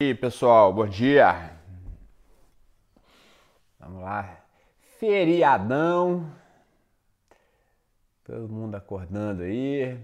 E 0.00 0.04
aí, 0.04 0.14
pessoal, 0.14 0.72
bom 0.72 0.86
dia. 0.86 1.58
Vamos 3.80 4.00
lá. 4.00 4.44
Feriadão. 4.96 6.32
Todo 8.22 8.48
mundo 8.48 8.76
acordando 8.76 9.42
aí. 9.42 9.98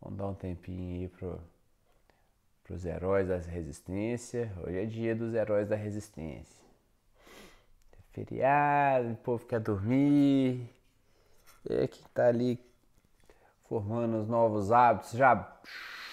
Vamos 0.00 0.18
dar 0.18 0.26
um 0.26 0.34
tempinho 0.34 1.02
aí 1.02 1.08
pro, 1.08 1.40
pros 2.64 2.84
heróis 2.84 3.28
da 3.28 3.36
resistência. 3.36 4.52
Hoje 4.60 4.78
é 4.78 4.86
dia 4.86 5.14
dos 5.14 5.34
heróis 5.34 5.68
da 5.68 5.76
resistência. 5.76 6.60
Feriado, 8.10 9.12
o 9.12 9.16
povo 9.18 9.46
quer 9.46 9.60
dormir. 9.60 10.68
E 11.70 11.86
quem 11.86 12.04
tá 12.12 12.26
ali 12.26 12.58
formando 13.68 14.20
os 14.20 14.26
novos 14.26 14.72
hábitos 14.72 15.12
já 15.12 15.48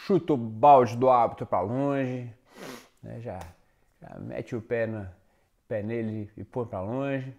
chuta 0.06 0.34
o 0.34 0.38
balde 0.38 0.96
do 0.96 1.10
hábito 1.10 1.44
para 1.48 1.62
longe 1.62 2.38
né? 3.02 3.20
já, 3.22 3.40
já 4.02 4.20
mete 4.20 4.56
o 4.56 4.62
pé, 4.62 4.86
no, 4.88 5.10
pé 5.68 5.82
nele 5.84 6.32
e 6.36 6.44
põe 6.44 6.66
para 6.66 6.82
longe. 6.82 7.34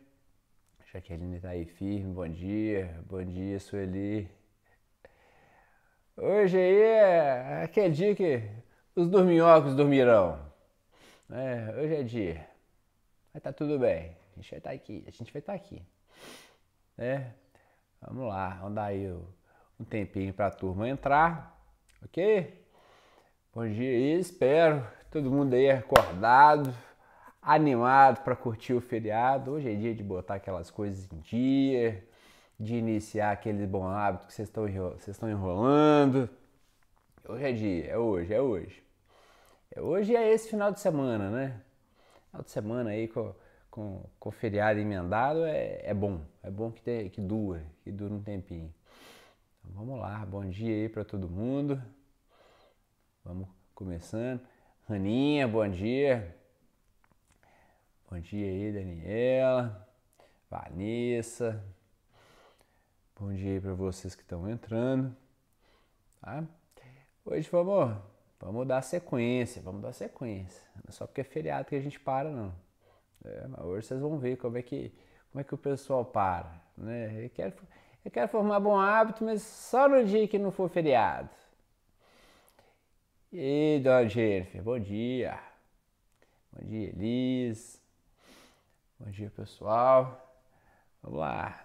Jaqueline 0.92 1.36
está 1.36 1.50
aí 1.50 1.64
firme, 1.66 2.12
bom 2.12 2.28
dia, 2.28 2.98
bom 3.08 3.22
dia 3.22 3.60
Sueli. 3.60 4.28
Hoje 6.16 6.58
aí 6.58 6.82
é 6.82 7.62
aquele 7.62 7.94
dia 7.94 8.14
que 8.14 8.42
os 8.96 9.08
dorminhocos 9.08 9.76
dormirão. 9.76 10.50
É, 11.30 11.80
hoje 11.80 11.94
é 11.94 12.02
dia. 12.02 12.46
Mas 13.32 13.42
tá 13.42 13.52
tudo 13.52 13.78
bem. 13.78 14.16
A 14.36 14.40
gente 14.40 14.50
vai 14.50 14.58
estar 14.58 14.70
tá 14.70 14.74
aqui. 14.74 15.04
A 15.06 15.10
gente 15.10 15.32
vai 15.32 15.40
estar 15.40 15.52
tá 15.52 15.56
aqui. 15.56 15.82
Né? 16.96 17.34
Vamos 18.00 18.26
lá, 18.26 18.56
vamos 18.60 18.74
dar 18.74 18.86
aí 18.86 19.08
um 19.78 19.84
tempinho 19.84 20.34
para 20.34 20.48
a 20.48 20.50
turma 20.50 20.88
entrar. 20.88 21.56
Ok? 22.02 22.66
Bom 23.54 23.68
dia 23.68 23.96
e 23.96 24.18
espero 24.18 24.84
Todo 25.10 25.28
mundo 25.28 25.54
aí 25.54 25.68
acordado, 25.68 26.72
animado 27.42 28.22
para 28.22 28.36
curtir 28.36 28.74
o 28.74 28.80
feriado. 28.80 29.50
Hoje 29.50 29.68
é 29.68 29.74
dia 29.74 29.92
de 29.92 30.04
botar 30.04 30.36
aquelas 30.36 30.70
coisas 30.70 31.10
em 31.12 31.18
dia, 31.18 32.06
de 32.56 32.76
iniciar 32.76 33.32
aquele 33.32 33.66
bom 33.66 33.88
hábito 33.88 34.28
que 34.28 34.32
vocês 34.32 34.48
estão, 34.48 35.28
enrolando. 35.28 36.30
Hoje 37.28 37.44
é 37.44 37.52
dia, 37.52 37.86
é 37.86 37.98
hoje, 37.98 38.32
é 38.32 38.40
hoje. 38.40 38.84
É 39.74 39.80
hoje 39.80 40.14
é 40.14 40.32
esse 40.32 40.48
final 40.48 40.70
de 40.70 40.78
semana, 40.78 41.28
né? 41.28 41.60
Final 42.28 42.44
de 42.44 42.50
semana 42.52 42.90
aí 42.90 43.08
com, 43.08 43.34
com, 43.68 44.04
com 44.16 44.30
feriado 44.30 44.78
emendado 44.78 45.44
é, 45.44 45.80
é 45.86 45.92
bom. 45.92 46.20
É 46.40 46.52
bom 46.52 46.70
que, 46.70 47.10
que 47.10 47.20
dura, 47.20 47.64
que 47.82 47.90
dura 47.90 48.14
um 48.14 48.22
tempinho. 48.22 48.72
Então, 49.58 49.72
vamos 49.74 49.98
lá, 49.98 50.24
bom 50.24 50.48
dia 50.48 50.72
aí 50.72 50.88
para 50.88 51.04
todo 51.04 51.28
mundo. 51.28 51.82
Vamos 53.24 53.48
começando. 53.74 54.40
Aninha, 54.92 55.46
bom 55.46 55.68
dia. 55.68 56.36
Bom 58.10 58.18
dia 58.18 58.46
aí, 58.48 58.72
Daniela, 58.72 59.88
Vanessa. 60.50 61.64
Bom 63.16 63.32
dia 63.32 63.52
aí 63.52 63.60
para 63.60 63.72
vocês 63.74 64.16
que 64.16 64.22
estão 64.22 64.48
entrando. 64.48 65.14
Tá? 66.20 66.44
Hoje 67.24 67.48
vamos, 67.52 67.96
vamos 68.40 68.66
dar 68.66 68.82
sequência, 68.82 69.62
vamos 69.62 69.80
dar 69.80 69.92
sequência. 69.92 70.66
Não 70.74 70.82
é 70.88 70.90
só 70.90 71.06
porque 71.06 71.20
é 71.20 71.24
feriado 71.24 71.68
que 71.68 71.76
a 71.76 71.80
gente 71.80 72.00
para, 72.00 72.28
não. 72.28 72.52
É, 73.24 73.62
hoje 73.62 73.86
vocês 73.86 74.00
vão 74.00 74.18
ver 74.18 74.38
como 74.38 74.58
é 74.58 74.62
que, 74.62 74.92
como 75.30 75.40
é 75.40 75.44
que 75.44 75.54
o 75.54 75.58
pessoal 75.58 76.04
para. 76.04 76.60
Né? 76.76 77.26
Eu, 77.26 77.30
quero, 77.30 77.54
eu 78.04 78.10
quero 78.10 78.28
formar 78.28 78.58
bom 78.58 78.76
hábito, 78.76 79.22
mas 79.22 79.40
só 79.42 79.88
no 79.88 80.04
dia 80.04 80.26
que 80.26 80.36
não 80.36 80.50
for 80.50 80.68
feriado. 80.68 81.30
E 83.32 83.80
dona 83.84 84.08
Jennifer, 84.08 84.60
bom 84.60 84.76
dia. 84.76 85.38
Bom 86.52 86.66
dia, 86.66 86.88
Elis. 86.88 87.80
Bom 88.98 89.08
dia, 89.08 89.30
pessoal. 89.30 90.36
Vamos 91.00 91.20
lá. 91.20 91.64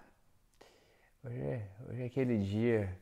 Hoje 1.24 1.40
é, 1.40 1.68
hoje 1.88 2.02
é 2.04 2.06
aquele 2.06 2.38
dia, 2.38 2.96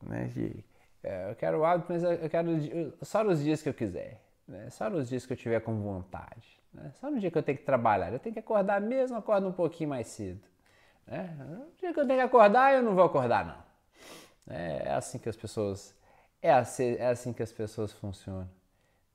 né, 0.00 0.24
de, 0.28 0.64
é, 1.02 1.30
eu 1.30 1.36
quero 1.36 1.58
o 1.58 1.64
hábito, 1.66 1.92
mas 1.92 2.02
eu 2.02 2.30
quero 2.30 2.96
só 3.02 3.22
nos 3.22 3.42
dias 3.42 3.60
que 3.60 3.68
eu 3.68 3.74
quiser, 3.74 4.22
né, 4.46 4.70
só 4.70 4.88
nos 4.88 5.10
dias 5.10 5.26
que 5.26 5.34
eu 5.34 5.36
tiver 5.36 5.60
com 5.60 5.78
vontade, 5.78 6.58
né, 6.72 6.90
só 6.94 7.10
no 7.10 7.20
dia 7.20 7.30
que 7.30 7.36
eu 7.36 7.42
tenho 7.42 7.58
que 7.58 7.64
trabalhar. 7.64 8.10
Eu 8.10 8.18
tenho 8.18 8.32
que 8.32 8.40
acordar 8.40 8.80
mesmo, 8.80 9.18
acordo 9.18 9.48
um 9.48 9.52
pouquinho 9.52 9.90
mais 9.90 10.06
cedo. 10.06 10.40
Né? 11.06 11.36
No 11.38 11.70
dia 11.76 11.92
que 11.92 12.00
eu 12.00 12.06
tenho 12.06 12.20
que 12.20 12.24
acordar, 12.24 12.72
eu 12.72 12.82
não 12.82 12.94
vou 12.94 13.04
acordar, 13.04 13.44
não. 13.44 13.68
É 14.56 14.94
assim 14.94 15.18
que 15.18 15.28
as 15.28 15.36
pessoas 15.36 15.97
é 16.42 16.52
assim, 16.52 16.94
é 16.94 17.06
assim 17.06 17.32
que 17.32 17.42
as 17.42 17.52
pessoas 17.52 17.92
funcionam. 17.92 18.48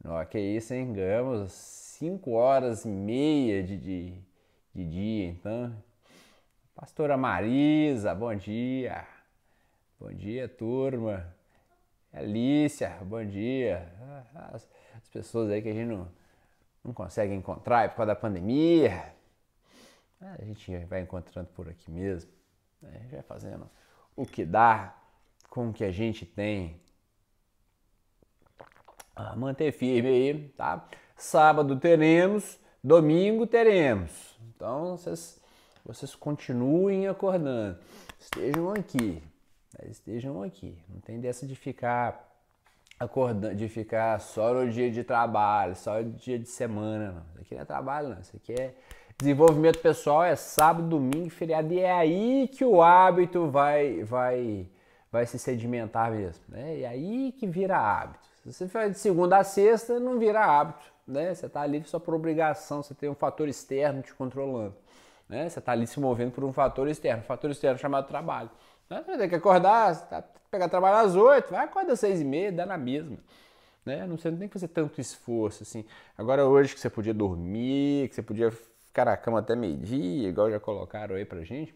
Não, 0.03 0.23
que 0.25 0.39
isso, 0.39 0.73
hein? 0.73 0.91
Ganhamos 0.91 1.51
5 1.51 2.31
horas 2.31 2.83
e 2.83 2.89
meia 2.89 3.63
de, 3.63 3.77
de, 3.77 4.21
de 4.75 4.89
dia, 4.89 5.27
então. 5.29 5.73
Pastora 6.75 7.15
Marisa, 7.15 8.13
bom 8.13 8.35
dia. 8.35 9.07
Bom 9.99 10.11
dia, 10.11 10.49
turma. 10.49 11.33
Alícia, 12.11 12.97
bom 13.03 13.25
dia. 13.25 13.89
As, 14.51 14.67
as, 14.97 15.07
pessoas 15.07 15.49
aí 15.49 15.61
que 15.61 15.69
a 15.69 15.73
gente 15.73 15.87
não, 15.87 16.11
não 16.83 16.93
consegue 16.93 17.33
encontrar 17.33 17.89
por 17.89 17.97
causa 17.97 18.07
da 18.07 18.15
pandemia. 18.19 19.13
A 20.19 20.43
gente 20.43 20.77
vai 20.85 21.01
encontrando 21.01 21.47
por 21.55 21.69
aqui 21.69 21.89
mesmo. 21.89 22.29
Né? 22.81 22.91
A 22.93 22.99
gente 22.99 23.11
vai 23.11 23.21
fazendo 23.21 23.69
o 24.15 24.25
que 24.25 24.43
dá 24.43 24.93
com 25.49 25.69
o 25.69 25.73
que 25.73 25.85
a 25.85 25.91
gente 25.91 26.25
tem 26.25 26.81
ah, 29.15 29.35
manter 29.35 29.71
firme 29.71 30.09
aí, 30.09 30.49
tá? 30.57 30.87
Sábado 31.15 31.79
teremos, 31.79 32.59
domingo 32.83 33.45
teremos. 33.45 34.37
Então 34.55 34.97
vocês, 34.97 35.41
vocês 35.85 36.15
continuem 36.15 37.07
acordando, 37.07 37.77
estejam 38.19 38.71
aqui, 38.71 39.21
né? 39.79 39.89
estejam 39.89 40.41
aqui. 40.41 40.77
Não 40.89 40.99
tem 41.01 41.19
dessa 41.19 41.45
de 41.45 41.55
ficar 41.55 42.29
acordando, 42.99 43.55
de 43.55 43.67
ficar 43.67 44.19
só 44.19 44.53
no 44.53 44.69
dia 44.69 44.89
de 44.91 45.03
trabalho, 45.03 45.75
só 45.75 46.01
no 46.01 46.11
dia 46.11 46.39
de 46.39 46.47
semana, 46.47 47.11
não. 47.11 47.21
Isso 47.33 47.41
aqui 47.41 47.55
não 47.55 47.61
é 47.61 47.65
trabalho, 47.65 48.09
não. 48.09 48.19
Isso 48.19 48.35
aqui 48.35 48.53
é 48.53 48.73
desenvolvimento 49.19 49.79
pessoal, 49.79 50.23
é 50.23 50.35
sábado, 50.35 50.87
domingo, 50.87 51.29
feriado 51.29 51.73
e 51.73 51.79
é 51.79 51.91
aí 51.91 52.47
que 52.47 52.65
o 52.65 52.81
hábito 52.81 53.49
vai, 53.49 54.03
vai, 54.03 54.67
vai 55.11 55.25
se 55.25 55.37
sedimentar 55.37 56.11
mesmo, 56.11 56.43
né? 56.49 56.81
É 56.81 56.87
aí 56.87 57.31
que 57.31 57.47
vira 57.47 57.77
hábito. 57.77 58.32
Se 58.43 58.51
você 58.51 58.67
faz 58.67 58.91
de 58.91 58.99
segunda 58.99 59.37
a 59.37 59.43
sexta, 59.43 59.99
não 59.99 60.19
vira 60.19 60.45
hábito, 60.45 60.85
né? 61.07 61.33
Você 61.33 61.45
está 61.45 61.61
ali 61.61 61.81
só 61.85 61.97
por 61.97 62.13
obrigação, 62.13 62.83
você 62.83 62.93
tem 62.93 63.09
um 63.09 63.15
fator 63.15 63.47
externo 63.47 64.01
te 64.01 64.13
controlando, 64.13 64.75
né? 65.29 65.47
Você 65.47 65.59
está 65.59 65.71
ali 65.71 65.87
se 65.87 65.97
movendo 65.97 66.31
por 66.33 66.43
um 66.43 66.51
fator 66.51 66.89
externo, 66.89 67.21
um 67.21 67.25
fator 67.25 67.49
externo 67.49 67.79
chamado 67.79 68.05
trabalho. 68.05 68.49
Né? 68.89 69.01
Você 69.05 69.17
tem 69.17 69.29
que 69.29 69.35
acordar, 69.35 69.95
tá, 70.09 70.23
pegar 70.51 70.67
trabalho 70.67 71.07
às 71.07 71.15
oito, 71.15 71.51
vai 71.51 71.63
acordar 71.63 71.93
às 71.93 72.01
seis 72.01 72.19
e 72.19 72.25
meia, 72.25 72.51
dá 72.51 72.65
na 72.65 72.77
mesma. 72.77 73.17
Né? 73.85 74.05
Não, 74.05 74.17
você 74.17 74.29
não 74.29 74.37
tem 74.37 74.49
que 74.49 74.53
fazer 74.53 74.67
tanto 74.67 74.99
esforço 74.99 75.63
assim. 75.63 75.85
Agora 76.17 76.45
hoje 76.45 76.73
que 76.73 76.81
você 76.81 76.89
podia 76.89 77.13
dormir, 77.13 78.09
que 78.09 78.15
você 78.15 78.21
podia 78.21 78.51
ficar 78.51 79.05
na 79.05 79.15
cama 79.15 79.39
até 79.39 79.55
meio-dia, 79.55 80.27
igual 80.27 80.51
já 80.51 80.59
colocaram 80.59 81.15
aí 81.15 81.23
pra 81.23 81.43
gente, 81.43 81.73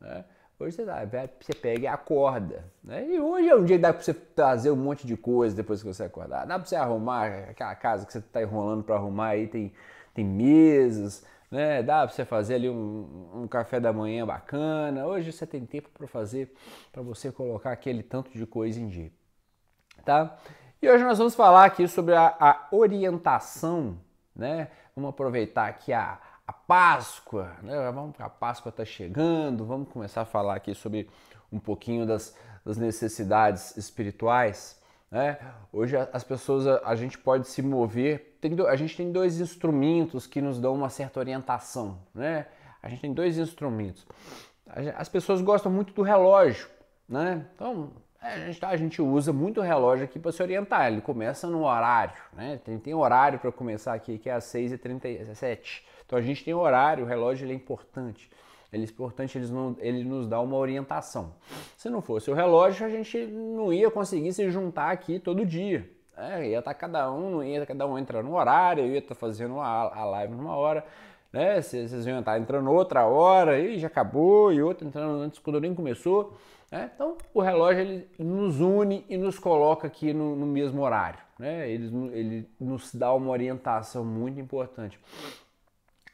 né? 0.00 0.24
Hoje 0.58 0.76
você, 0.76 0.84
dá, 0.84 1.04
você 1.40 1.52
pega 1.52 1.82
e 1.82 1.86
acorda. 1.86 2.64
Né? 2.82 3.08
E 3.08 3.20
hoje 3.20 3.48
é 3.48 3.56
um 3.56 3.64
dia 3.64 3.76
que 3.76 3.82
dá 3.82 3.92
para 3.92 4.02
você 4.02 4.14
fazer 4.14 4.70
um 4.70 4.76
monte 4.76 5.06
de 5.06 5.16
coisa 5.16 5.54
depois 5.54 5.82
que 5.82 5.88
você 5.88 6.04
acordar. 6.04 6.46
Dá 6.46 6.58
para 6.58 6.66
você 6.66 6.76
arrumar 6.76 7.26
aquela 7.50 7.74
casa 7.74 8.06
que 8.06 8.12
você 8.12 8.18
está 8.18 8.40
enrolando 8.40 8.84
para 8.84 8.94
arrumar 8.94 9.28
aí, 9.28 9.48
tem, 9.48 9.72
tem 10.14 10.24
mesas, 10.24 11.24
né? 11.50 11.82
dá 11.82 12.06
para 12.06 12.14
você 12.14 12.24
fazer 12.24 12.54
ali 12.54 12.70
um, 12.70 13.30
um, 13.34 13.48
café 13.48 13.80
da 13.80 13.92
manhã 13.92 14.24
bacana. 14.24 15.04
Hoje 15.06 15.32
você 15.32 15.44
tem 15.44 15.66
tempo 15.66 15.88
para 15.92 16.06
fazer, 16.06 16.54
para 16.92 17.02
você 17.02 17.32
colocar 17.32 17.72
aquele 17.72 18.02
tanto 18.02 18.30
de 18.30 18.46
coisa 18.46 18.80
em 18.80 18.86
dia. 18.86 19.10
Tá? 20.04 20.38
E 20.80 20.88
hoje 20.88 21.02
nós 21.02 21.18
vamos 21.18 21.34
falar 21.34 21.64
aqui 21.64 21.88
sobre 21.88 22.14
a, 22.14 22.36
a 22.38 22.68
orientação, 22.70 23.98
né? 24.36 24.68
Vamos 24.94 25.10
aproveitar 25.10 25.66
aqui 25.66 25.92
a 25.92 26.20
Páscoa, 26.66 27.52
né? 27.62 27.90
Vamos, 27.92 28.14
a 28.18 28.28
Páscoa 28.28 28.70
está 28.70 28.84
chegando, 28.84 29.64
vamos 29.64 29.88
começar 29.88 30.22
a 30.22 30.24
falar 30.24 30.54
aqui 30.54 30.74
sobre 30.74 31.08
um 31.52 31.58
pouquinho 31.58 32.06
das, 32.06 32.36
das 32.64 32.78
necessidades 32.78 33.76
espirituais. 33.76 34.80
Né? 35.10 35.38
Hoje 35.72 35.96
as 36.12 36.24
pessoas, 36.24 36.66
a, 36.66 36.80
a 36.84 36.96
gente 36.96 37.18
pode 37.18 37.46
se 37.48 37.62
mover, 37.62 38.38
tem, 38.40 38.56
a 38.66 38.76
gente 38.76 38.96
tem 38.96 39.12
dois 39.12 39.40
instrumentos 39.40 40.26
que 40.26 40.40
nos 40.40 40.58
dão 40.58 40.74
uma 40.74 40.88
certa 40.88 41.20
orientação. 41.20 42.00
Né? 42.14 42.46
A 42.82 42.88
gente 42.88 43.02
tem 43.02 43.12
dois 43.12 43.38
instrumentos. 43.38 44.06
As 44.96 45.08
pessoas 45.08 45.40
gostam 45.40 45.70
muito 45.70 45.92
do 45.92 46.02
relógio, 46.02 46.68
né? 47.08 47.46
Então 47.54 47.92
é, 48.20 48.32
a 48.32 48.46
gente, 48.46 48.64
a 48.64 48.76
gente 48.76 49.02
usa 49.02 49.32
muito 49.32 49.60
o 49.60 49.62
relógio 49.62 50.04
aqui 50.04 50.18
para 50.18 50.32
se 50.32 50.42
orientar. 50.42 50.90
Ele 50.90 51.02
começa 51.02 51.46
no 51.46 51.64
horário, 51.64 52.16
né? 52.32 52.58
Tem, 52.64 52.78
tem 52.78 52.94
horário 52.94 53.38
para 53.38 53.52
começar 53.52 53.92
aqui 53.92 54.18
que 54.18 54.30
é 54.30 54.32
às 54.32 54.44
6h37. 54.44 55.82
Então 56.06 56.18
a 56.18 56.22
gente 56.22 56.44
tem 56.44 56.54
horário, 56.54 57.04
o 57.04 57.06
relógio 57.06 57.44
ele 57.44 57.52
é 57.52 57.56
importante. 57.56 58.30
Ele 58.72 58.82
é 58.82 58.86
importante, 58.86 59.38
ele, 59.38 59.46
não, 59.48 59.76
ele 59.78 60.04
nos 60.04 60.26
dá 60.26 60.40
uma 60.40 60.56
orientação. 60.56 61.34
Se 61.76 61.88
não 61.88 62.02
fosse 62.02 62.30
o 62.30 62.34
relógio, 62.34 62.84
a 62.84 62.88
gente 62.88 63.24
não 63.26 63.72
ia 63.72 63.90
conseguir 63.90 64.32
se 64.32 64.50
juntar 64.50 64.90
aqui 64.90 65.18
todo 65.18 65.46
dia. 65.46 65.88
É, 66.16 66.48
ia 66.48 66.58
estar 66.58 66.72
tá 66.72 66.78
cada 66.78 67.10
um, 67.12 67.42
ia 67.42 67.64
cada 67.66 67.86
um 67.86 67.98
entra 67.98 68.22
no 68.22 68.36
horário, 68.36 68.84
eu 68.84 68.90
ia 68.90 68.98
estar 68.98 69.14
tá 69.14 69.20
fazendo 69.20 69.58
a, 69.60 69.96
a 69.96 70.04
live 70.04 70.34
numa 70.34 70.56
hora, 70.56 70.84
né? 71.32 71.60
Vocês 71.60 71.92
iam 72.06 72.20
estar 72.20 72.32
tá 72.32 72.38
entrando 72.38 72.70
outra 72.70 73.04
hora 73.04 73.58
e 73.58 73.78
já 73.78 73.88
acabou, 73.88 74.52
e 74.52 74.62
outra 74.62 74.86
entrando 74.86 75.20
antes 75.20 75.38
quando 75.38 75.60
nem 75.60 75.74
começou. 75.74 76.36
Né? 76.70 76.90
Então 76.94 77.16
o 77.32 77.40
relógio 77.40 77.80
ele 77.80 78.08
nos 78.18 78.60
une 78.60 79.04
e 79.08 79.16
nos 79.16 79.38
coloca 79.38 79.86
aqui 79.86 80.12
no, 80.12 80.34
no 80.34 80.46
mesmo 80.46 80.82
horário. 80.82 81.20
Né? 81.38 81.70
Ele, 81.70 81.86
ele 82.12 82.48
nos 82.58 82.94
dá 82.94 83.12
uma 83.12 83.30
orientação 83.30 84.04
muito 84.04 84.40
importante. 84.40 84.98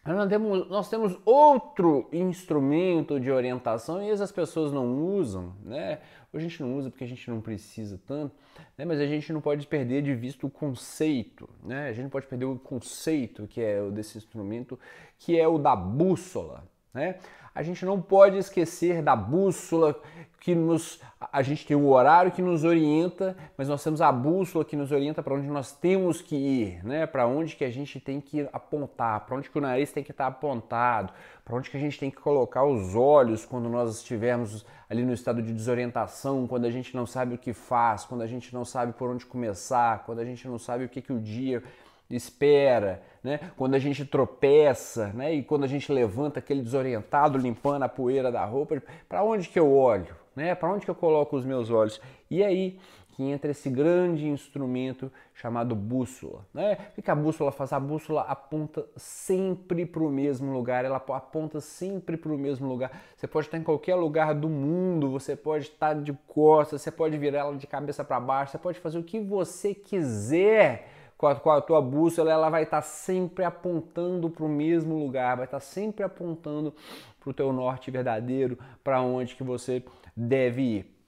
Nós 0.05 0.29
temos, 0.29 0.69
nós 0.69 0.89
temos 0.89 1.19
outro 1.27 2.09
instrumento 2.11 3.21
de 3.21 3.31
orientação 3.31 4.03
e 4.03 4.09
essas 4.09 4.33
pessoas 4.33 4.73
não 4.73 4.97
usam, 4.97 5.55
né? 5.63 6.01
a 6.33 6.39
gente 6.39 6.63
não 6.63 6.77
usa 6.77 6.89
porque 6.91 7.05
a 7.05 7.07
gente 7.07 7.29
não 7.29 7.41
precisa 7.41 8.01
tanto, 8.07 8.35
né? 8.79 8.85
mas 8.85 8.99
a 8.99 9.07
gente 9.07 9.31
não 9.33 9.41
pode 9.41 9.67
perder 9.67 10.03
de 10.03 10.15
vista 10.15 10.47
o 10.47 10.51
conceito, 10.51 11.49
né? 11.63 11.89
A 11.89 11.93
gente 11.93 12.05
não 12.05 12.11
pode 12.11 12.27
perder 12.27 12.45
o 12.47 12.59
conceito 12.59 13.47
que 13.47 13.61
é 13.61 13.83
o 13.83 13.91
desse 13.91 14.17
instrumento, 14.17 14.79
que 15.19 15.39
é 15.39 15.47
o 15.47 15.59
da 15.59 15.75
bússola, 15.77 16.65
né? 16.95 17.17
A 17.55 17.63
gente 17.63 17.85
não 17.85 18.01
pode 18.01 18.39
esquecer 18.39 19.03
da 19.03 19.17
bússola 19.17 20.01
que 20.41 20.55
nos 20.55 20.99
a 21.33 21.43
gente 21.43 21.67
tem 21.67 21.77
o 21.77 21.89
horário 21.91 22.33
que 22.33 22.41
nos 22.41 22.65
orienta, 22.65 23.37
mas 23.59 23.69
nós 23.69 23.85
temos 23.85 24.01
a 24.01 24.11
bússola 24.11 24.65
que 24.65 24.75
nos 24.75 24.91
orienta 24.91 25.23
para 25.23 25.35
onde 25.35 25.47
nós 25.47 25.71
temos 25.71 26.23
que 26.23 26.35
ir, 26.35 26.85
né? 26.85 27.07
Para 27.07 27.27
onde 27.27 27.55
que 27.55 27.65
a 27.65 27.71
gente 27.71 28.01
tem 28.01 28.23
que 28.23 28.49
apontar, 28.51 29.27
para 29.27 29.37
onde 29.37 29.51
que 29.51 29.59
o 29.59 29.61
nariz 29.61 29.93
tem 29.93 30.03
que 30.03 30.13
estar 30.13 30.27
apontado, 30.27 31.13
para 31.45 31.55
onde 31.55 31.69
que 31.69 31.77
a 31.77 31.81
gente 31.81 31.99
tem 31.99 32.11
que 32.11 32.17
colocar 32.17 32.65
os 32.65 32.95
olhos 32.97 33.45
quando 33.45 33.69
nós 33.69 33.99
estivermos 33.99 34.65
ali 34.89 35.05
no 35.05 35.13
estado 35.13 35.43
de 35.43 35.53
desorientação, 35.53 36.47
quando 36.47 36.65
a 36.65 36.71
gente 36.71 36.97
não 36.97 37.05
sabe 37.05 37.35
o 37.35 37.39
que 37.39 37.53
faz, 37.53 38.07
quando 38.07 38.23
a 38.23 38.27
gente 38.27 38.55
não 38.55 38.65
sabe 38.65 38.95
por 38.95 39.11
onde 39.11 39.27
começar, 39.27 40.05
quando 40.05 40.21
a 40.21 40.25
gente 40.25 40.49
não 40.49 40.59
sabe 40.59 40.85
o 40.85 40.89
que 40.89 41.03
que 41.03 41.13
o 41.13 41.21
dia 41.21 41.63
espera, 42.09 43.03
né? 43.23 43.39
quando 43.57 43.75
a 43.75 43.79
gente 43.79 44.05
tropeça 44.05 45.09
né? 45.09 45.35
e 45.35 45.43
quando 45.43 45.65
a 45.65 45.69
gente 45.69 45.93
levanta 45.93 46.39
aquele 46.39 46.63
desorientado, 46.63 47.39
limpando 47.39 47.83
a 47.83 47.89
poeira 47.89 48.33
da 48.33 48.45
roupa, 48.45 48.83
para 49.09 49.23
onde 49.23 49.49
que 49.49 49.59
eu 49.59 49.71
olho? 49.71 50.17
Né? 50.35 50.55
Para 50.55 50.73
onde 50.73 50.85
que 50.85 50.91
eu 50.91 50.95
coloco 50.95 51.37
os 51.37 51.45
meus 51.45 51.71
olhos? 51.71 52.01
E 52.31 52.43
aí 52.43 52.79
que 53.21 53.25
entra 53.25 53.51
esse 53.51 53.69
grande 53.69 54.27
instrumento 54.27 55.13
chamado 55.35 55.75
bússola. 55.75 56.47
Né? 56.55 56.79
O 56.97 57.03
que 57.03 57.11
a 57.11 57.15
bússola 57.15 57.53
faz? 57.53 57.71
A 57.71 57.79
bússola 57.79 58.23
aponta 58.23 58.87
sempre 58.97 59.85
para 59.85 60.03
o 60.03 60.09
mesmo 60.09 60.51
lugar, 60.53 60.87
ela 60.87 60.97
aponta 60.97 61.61
sempre 61.61 62.17
para 62.17 62.33
o 62.33 62.39
mesmo 62.39 62.67
lugar. 62.67 62.91
Você 63.15 63.27
pode 63.27 63.47
estar 63.47 63.59
em 63.59 63.63
qualquer 63.63 63.95
lugar 63.95 64.35
do 64.35 64.49
mundo, 64.49 65.11
você 65.11 65.37
pode 65.37 65.65
estar 65.65 65.95
de 65.95 66.15
costas, 66.27 66.81
você 66.81 66.91
pode 66.91 67.19
virar 67.19 67.41
ela 67.41 67.57
de 67.57 67.67
cabeça 67.67 68.03
para 68.03 68.19
baixo, 68.19 68.53
você 68.53 68.59
pode 68.59 68.79
fazer 68.79 68.99
o 68.99 69.03
que 69.03 69.21
você 69.21 69.75
quiser 69.75 70.89
com 71.19 71.27
a, 71.27 71.35
com 71.35 71.51
a 71.51 71.61
tua 71.61 71.83
bússola, 71.83 72.33
ela 72.33 72.49
vai 72.49 72.63
estar 72.63 72.81
sempre 72.81 73.45
apontando 73.45 74.31
para 74.31 74.47
o 74.47 74.49
mesmo 74.49 74.99
lugar, 74.99 75.37
vai 75.37 75.45
estar 75.45 75.61
sempre 75.61 76.03
apontando 76.03 76.73
para 77.21 77.29
o 77.29 77.35
teu 77.35 77.53
norte 77.53 77.91
verdadeiro, 77.91 78.59
para 78.83 79.03
onde 79.03 79.37
que 79.37 79.43
você 79.43 79.85
deve 80.17 80.63
ir. 80.63 81.01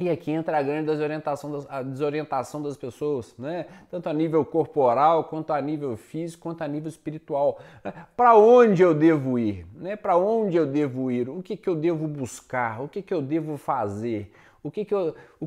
E 0.00 0.10
aqui 0.10 0.32
entra 0.32 0.58
a 0.58 0.62
grande 0.62 0.86
desorientação 0.86 1.52
das, 1.52 1.70
a 1.70 1.80
desorientação 1.80 2.60
das 2.60 2.76
pessoas, 2.76 3.32
né? 3.38 3.66
tanto 3.88 4.08
a 4.08 4.12
nível 4.12 4.44
corporal, 4.44 5.24
quanto 5.24 5.52
a 5.52 5.62
nível 5.62 5.96
físico, 5.96 6.42
quanto 6.42 6.62
a 6.62 6.68
nível 6.68 6.88
espiritual. 6.88 7.60
Né? 7.84 7.92
Para 8.16 8.36
onde 8.36 8.82
eu 8.82 8.92
devo 8.92 9.38
ir? 9.38 9.64
Né? 9.72 9.94
Para 9.94 10.16
onde 10.16 10.56
eu 10.56 10.66
devo 10.66 11.12
ir? 11.12 11.28
O 11.28 11.40
que, 11.40 11.56
que 11.56 11.68
eu 11.68 11.76
devo 11.76 12.08
buscar? 12.08 12.82
O 12.82 12.88
que, 12.88 13.02
que 13.02 13.14
eu 13.14 13.22
devo 13.22 13.56
fazer? 13.56 14.32
O 14.64 14.70
que, 14.70 14.84
que 14.84 14.92
eu, 14.92 15.14
o, 15.38 15.46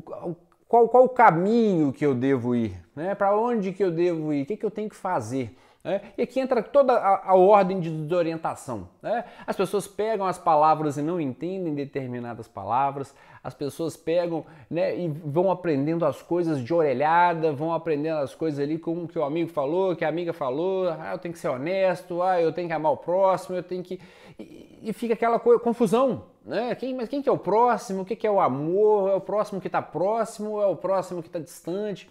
qual, 0.66 0.88
qual 0.88 1.04
o 1.04 1.08
caminho 1.10 1.92
que 1.92 2.06
eu 2.06 2.14
devo 2.14 2.54
ir, 2.54 2.80
né? 2.96 3.14
para 3.14 3.36
onde 3.36 3.72
que 3.72 3.84
eu 3.84 3.90
devo 3.90 4.32
ir, 4.32 4.44
o 4.44 4.46
que, 4.46 4.56
que 4.56 4.64
eu 4.64 4.70
tenho 4.70 4.88
que 4.88 4.96
fazer. 4.96 5.54
Né? 5.88 6.02
E 6.18 6.22
aqui 6.22 6.38
entra 6.38 6.62
toda 6.62 6.92
a, 6.92 7.30
a 7.30 7.34
ordem 7.34 7.80
de 7.80 7.88
desorientação. 7.88 8.90
Né? 9.00 9.24
As 9.46 9.56
pessoas 9.56 9.88
pegam 9.88 10.26
as 10.26 10.36
palavras 10.36 10.98
e 10.98 11.02
não 11.02 11.18
entendem 11.18 11.74
determinadas 11.74 12.46
palavras, 12.46 13.14
as 13.42 13.54
pessoas 13.54 13.96
pegam 13.96 14.44
né, 14.68 14.94
e 14.94 15.08
vão 15.08 15.50
aprendendo 15.50 16.04
as 16.04 16.20
coisas 16.20 16.62
de 16.62 16.74
orelhada, 16.74 17.54
vão 17.54 17.72
aprendendo 17.72 18.18
as 18.18 18.34
coisas 18.34 18.60
ali 18.60 18.78
com 18.78 19.04
o 19.04 19.08
que 19.08 19.18
o 19.18 19.24
amigo 19.24 19.48
falou, 19.48 19.96
que 19.96 20.04
a 20.04 20.10
amiga 20.10 20.34
falou, 20.34 20.90
ah, 20.90 21.12
eu 21.12 21.18
tenho 21.18 21.32
que 21.32 21.40
ser 21.40 21.48
honesto, 21.48 22.20
ah, 22.20 22.38
eu 22.38 22.52
tenho 22.52 22.68
que 22.68 22.74
amar 22.74 22.92
o 22.92 22.98
próximo, 22.98 23.56
eu 23.56 23.62
tenho 23.62 23.82
que. 23.82 23.98
E, 24.38 24.80
e 24.82 24.92
fica 24.92 25.14
aquela 25.14 25.38
coisa, 25.38 25.58
confusão. 25.58 26.24
Né? 26.44 26.74
Quem, 26.74 26.94
mas 26.94 27.08
quem 27.08 27.22
que 27.22 27.30
é 27.30 27.32
o 27.32 27.38
próximo? 27.38 28.02
O 28.02 28.04
que, 28.04 28.14
que 28.14 28.26
é 28.26 28.30
o 28.30 28.42
amor? 28.42 29.10
É 29.10 29.14
o 29.14 29.22
próximo 29.22 29.58
que 29.58 29.68
está 29.68 29.80
próximo? 29.80 30.60
É 30.60 30.66
o 30.66 30.76
próximo 30.76 31.22
que 31.22 31.28
está 31.28 31.38
distante? 31.38 32.10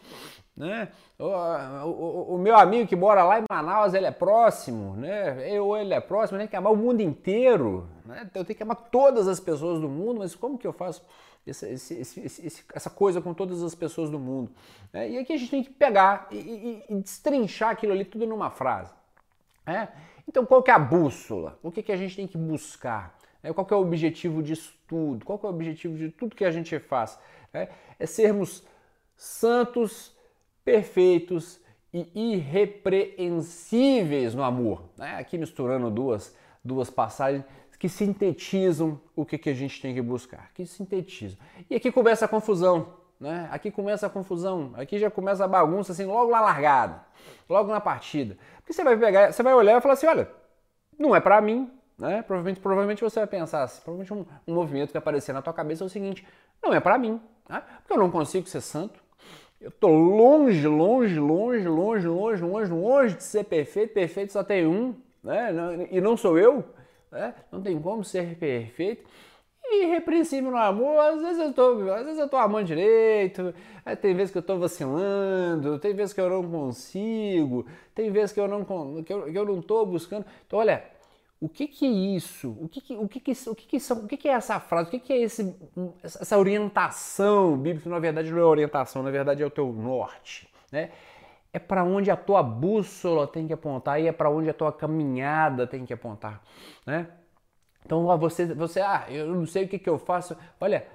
Né? 0.58 0.90
O, 1.20 1.26
o, 1.26 2.36
o, 2.36 2.38
meu 2.40 2.58
amigo 2.58 2.90
que 2.90 2.96
mora 2.96 3.24
lá 3.24 3.40
em 3.40 3.44
Manaus, 3.48 3.94
ele 3.94 4.08
é 4.08 4.12
próximo, 4.12 4.96
né? 4.96 5.48
Eu, 5.48 5.78
ele 5.78 5.94
é 5.94 6.00
próximo, 6.00 6.36
eu 6.36 6.40
tenho 6.40 6.50
que 6.50 6.56
amar 6.56 6.74
o 6.74 6.76
mundo 6.76 7.00
inteiro, 7.00 7.88
né? 8.04 8.28
Eu 8.34 8.44
tenho 8.44 8.58
que 8.58 8.64
amar 8.64 8.76
todas 8.90 9.28
as 9.28 9.40
pessoas 9.40 9.80
do 9.80 9.88
mundo, 9.88 10.18
mas 10.18 10.34
como 10.34 10.58
que 10.58 10.66
eu 10.66 10.74
faço 10.74 11.06
esse, 11.46 11.68
esse, 11.70 12.20
esse, 12.20 12.66
essa 12.74 12.90
coisa 12.90 13.22
com 13.22 13.36
todas 13.36 13.62
as 13.62 13.76
pessoas 13.76 14.10
do 14.10 14.18
mundo? 14.18 14.50
É, 14.92 15.08
e 15.08 15.20
aqui 15.20 15.32
a 15.32 15.38
gente 15.38 15.52
tem 15.52 15.64
que 15.64 15.70
pegar 15.70 16.28
e, 16.32 16.38
e, 16.38 16.84
e 16.90 16.96
destrinchar 16.96 17.70
aquilo 17.70 17.94
ali 17.94 18.04
tudo 18.04 18.26
numa 18.26 18.50
frase. 18.50 18.92
É? 19.64 19.90
Então, 20.28 20.44
qual 20.44 20.64
que 20.64 20.72
é 20.72 20.74
a 20.74 20.80
bússola? 20.80 21.60
O 21.62 21.72
que, 21.72 21.84
que 21.84 21.92
a 21.92 21.98
gente 21.98 22.16
tem 22.16 22.26
que 22.26 22.38
buscar? 22.38 23.16
É, 23.44 23.54
qual 23.54 23.64
que 23.64 23.76
é 23.76 23.78
o 23.78 23.82
objetivo 23.82 24.42
disso 24.42 24.74
tudo? 24.88 25.24
Qual 25.24 25.38
que 25.38 25.46
é 25.46 25.50
o 25.50 25.54
objetivo 25.54 25.96
de 25.96 26.10
tudo 26.10 26.36
que 26.36 26.44
a 26.44 26.52
gente 26.52 26.80
faz? 26.80 27.20
É, 27.54 27.70
é 28.00 28.06
sermos 28.08 28.64
santos, 29.16 30.17
perfeitos 30.68 31.60
e 31.94 32.10
irrepreensíveis 32.14 34.36
no 34.36 34.44
amor. 34.44 34.84
Né? 34.98 35.16
Aqui 35.16 35.38
misturando 35.38 35.90
duas, 35.90 36.36
duas 36.62 36.90
passagens 36.90 37.46
que 37.80 37.88
sintetizam 37.88 39.00
o 39.16 39.26
que, 39.26 39.38
que 39.38 39.50
a 39.50 39.54
gente 39.54 39.82
tem 39.82 39.94
que 39.94 40.02
buscar, 40.02 40.52
que 40.54 40.66
sintetizam. 40.66 41.38
E 41.70 41.76
aqui 41.76 41.90
começa 41.90 42.26
a 42.26 42.28
confusão, 42.28 42.96
né? 43.18 43.48
Aqui 43.50 43.72
começa 43.72 44.08
a 44.08 44.10
confusão, 44.10 44.74
aqui 44.76 45.00
já 45.00 45.10
começa 45.10 45.46
a 45.46 45.48
bagunça 45.48 45.94
assim, 45.94 46.04
logo 46.04 46.32
na 46.32 46.42
largada, 46.42 47.02
logo 47.48 47.72
na 47.72 47.80
partida. 47.80 48.38
Porque 48.58 48.74
você 48.74 48.84
vai 48.84 48.98
pegar, 48.98 49.32
você 49.32 49.42
vai 49.42 49.54
olhar 49.54 49.78
e 49.78 49.82
falar 49.82 49.94
assim, 49.94 50.08
olha, 50.08 50.30
não 51.00 51.16
é 51.16 51.22
para 51.22 51.40
mim, 51.40 51.72
né? 51.98 52.24
Provavelmente, 52.24 52.60
provavelmente 52.60 53.02
você 53.02 53.22
vai 53.22 53.28
pensar 53.28 53.64
assim, 53.64 53.82
provavelmente 53.84 54.14
um, 54.14 54.26
um 54.46 54.54
movimento 54.54 54.88
que 54.88 54.94
vai 54.94 55.02
aparecer 55.02 55.32
na 55.32 55.42
tua 55.42 55.54
cabeça 55.54 55.86
é 55.86 55.88
o 55.88 55.90
seguinte, 55.90 56.28
não 56.62 56.74
é 56.74 56.82
para 56.82 56.98
mim, 56.98 57.22
né? 57.48 57.64
porque 57.80 57.94
eu 57.94 57.98
não 57.98 58.12
consigo 58.12 58.50
ser 58.50 58.60
santo, 58.60 59.07
eu 59.60 59.72
tô 59.72 59.90
longe, 59.90 60.68
longe, 60.68 61.20
longe, 61.20 61.68
longe, 61.68 62.08
longe, 62.08 62.44
longe, 62.44 62.72
longe 62.72 63.16
de 63.16 63.24
ser 63.24 63.44
perfeito, 63.44 63.94
perfeito 63.94 64.34
só 64.34 64.44
tem 64.44 64.68
um, 64.68 64.96
né? 65.24 65.52
E 65.92 66.00
não 66.00 66.16
sou 66.16 66.38
eu, 66.38 66.64
né? 67.12 67.34
Não 67.52 67.62
tem 67.62 67.80
como 67.82 68.04
ser 68.04 68.38
perfeito. 68.38 69.10
E 69.70 69.84
irrepreensível 69.84 70.50
no 70.50 70.58
amor, 70.58 70.98
às 71.00 71.22
vezes 71.22 71.40
eu 71.40 71.54
tô, 71.54 71.92
às 71.92 72.06
vezes 72.06 72.20
eu 72.20 72.30
tô 72.30 72.38
amando 72.38 72.68
direito, 72.68 73.54
tem 74.02 74.14
vezes 74.16 74.32
que 74.32 74.38
eu 74.38 74.42
tô 74.42 74.58
vacilando, 74.58 75.78
tem 75.80 75.94
vezes 75.94 76.14
que 76.14 76.22
eu 76.22 76.30
não 76.30 76.50
consigo, 76.50 77.66
tem 77.94 78.10
vezes 78.10 78.32
que 78.32 78.40
eu 78.40 78.48
não 78.48 78.64
que 79.04 79.12
eu, 79.12 79.24
que 79.32 79.38
eu 79.38 79.46
não 79.46 79.62
tô 79.62 79.86
buscando. 79.86 80.26
Então, 80.46 80.60
olha, 80.60 80.86
o 81.40 81.48
que, 81.48 81.68
que 81.68 81.86
é 81.86 81.90
isso? 81.90 82.58
O 82.60 82.68
que, 82.68 82.82
que, 82.82 82.96
o 82.96 83.08
que, 83.08 83.20
que, 83.20 83.32
o 83.32 83.56
que, 83.56 83.68
que, 83.68 83.80
são, 83.80 83.98
o 83.98 84.08
que, 84.08 84.18
que 84.18 84.28
é 84.28 84.32
essa 84.32 84.60
frase? 84.60 84.88
O 84.88 84.92
que, 84.92 85.00
que 85.00 85.14
é 85.14 85.22
esse, 85.22 85.56
essa 86.04 86.38
orientação 86.38 87.56
bíblica? 87.56 87.90
Na 87.90 88.00
verdade, 88.00 88.32
não 88.32 88.40
é 88.40 88.44
orientação, 88.44 89.04
na 89.04 89.12
verdade 89.12 89.44
é 89.44 89.46
o 89.46 89.50
teu 89.52 89.72
norte. 89.72 90.50
Né? 90.72 90.92
É 91.54 91.60
para 91.60 91.84
onde 91.84 92.10
a 92.10 92.16
tua 92.16 92.42
bússola 92.42 93.28
tem 93.28 93.46
que 93.46 93.54
apontar 93.54 94.02
e 94.02 94.08
é 94.08 94.12
para 94.12 94.32
onde 94.32 94.50
a 94.50 94.54
tua 94.54 94.74
caminhada 94.74 95.68
tem 95.68 95.86
que 95.86 95.94
apontar. 95.94 96.42
Né? 96.86 97.08
Então, 97.86 98.06
você, 98.18 98.54
você, 98.54 98.82
ah, 98.82 99.06
eu 99.08 99.28
não 99.28 99.46
sei 99.46 99.66
o 99.66 99.68
que, 99.68 99.78
que 99.78 99.90
eu 99.90 100.00
faço. 100.00 100.36
Olha, 100.60 100.88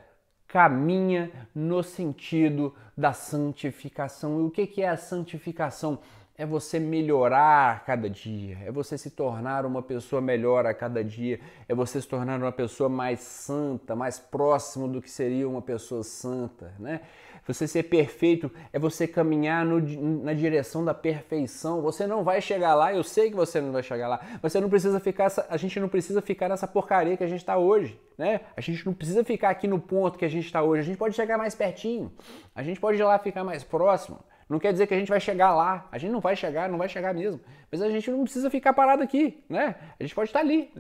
caminha 0.48 1.30
no 1.54 1.82
sentido 1.82 2.74
da 2.96 3.12
santificação. 3.12 4.40
E 4.40 4.44
o 4.44 4.50
que, 4.50 4.66
que 4.66 4.82
é 4.82 4.88
a 4.88 4.96
santificação? 4.96 6.00
É 6.42 6.46
você 6.46 6.80
melhorar 6.80 7.84
cada 7.84 8.10
dia, 8.10 8.58
é 8.66 8.72
você 8.72 8.98
se 8.98 9.10
tornar 9.10 9.64
uma 9.64 9.80
pessoa 9.80 10.20
melhor 10.20 10.66
a 10.66 10.74
cada 10.74 11.04
dia, 11.04 11.38
é 11.68 11.74
você 11.74 12.00
se 12.00 12.08
tornar 12.08 12.36
uma 12.40 12.50
pessoa 12.50 12.88
mais 12.88 13.20
santa, 13.20 13.94
mais 13.94 14.18
próximo 14.18 14.88
do 14.88 15.00
que 15.00 15.08
seria 15.08 15.48
uma 15.48 15.62
pessoa 15.62 16.02
santa, 16.02 16.74
né? 16.80 17.00
Você 17.46 17.68
ser 17.68 17.84
perfeito 17.84 18.50
é 18.72 18.78
você 18.78 19.06
caminhar 19.06 19.64
no, 19.64 19.80
na 20.24 20.32
direção 20.32 20.84
da 20.84 20.92
perfeição. 20.92 21.80
Você 21.80 22.08
não 22.08 22.24
vai 22.24 22.40
chegar 22.40 22.74
lá, 22.74 22.92
eu 22.92 23.04
sei 23.04 23.30
que 23.30 23.36
você 23.36 23.60
não 23.60 23.72
vai 23.72 23.82
chegar 23.82 24.08
lá. 24.08 24.20
Você 24.40 24.60
não 24.60 24.68
precisa 24.68 24.98
ficar, 24.98 25.30
a 25.48 25.56
gente 25.56 25.78
não 25.78 25.88
precisa 25.88 26.20
ficar 26.20 26.48
nessa 26.48 26.66
porcaria 26.66 27.16
que 27.16 27.24
a 27.24 27.28
gente 27.28 27.40
está 27.40 27.56
hoje, 27.56 28.00
né? 28.18 28.40
A 28.56 28.60
gente 28.60 28.84
não 28.84 28.92
precisa 28.92 29.24
ficar 29.24 29.50
aqui 29.50 29.68
no 29.68 29.78
ponto 29.78 30.18
que 30.18 30.24
a 30.24 30.28
gente 30.28 30.46
está 30.46 30.60
hoje. 30.62 30.82
A 30.82 30.84
gente 30.84 30.98
pode 30.98 31.14
chegar 31.14 31.38
mais 31.38 31.54
pertinho. 31.54 32.12
A 32.52 32.64
gente 32.64 32.80
pode 32.80 32.98
ir 32.98 33.04
lá 33.04 33.16
ficar 33.18 33.44
mais 33.44 33.62
próximo. 33.62 34.18
Não 34.52 34.58
quer 34.58 34.70
dizer 34.70 34.86
que 34.86 34.92
a 34.92 34.98
gente 34.98 35.08
vai 35.08 35.18
chegar 35.18 35.54
lá. 35.54 35.88
A 35.90 35.96
gente 35.96 36.10
não 36.12 36.20
vai 36.20 36.36
chegar, 36.36 36.68
não 36.68 36.76
vai 36.76 36.86
chegar 36.86 37.14
mesmo. 37.14 37.40
Mas 37.70 37.80
a 37.80 37.88
gente 37.88 38.10
não 38.10 38.22
precisa 38.22 38.50
ficar 38.50 38.74
parado 38.74 39.02
aqui, 39.02 39.42
né? 39.48 39.76
A 39.98 40.02
gente 40.02 40.14
pode 40.14 40.28
estar 40.28 40.40
ali. 40.40 40.70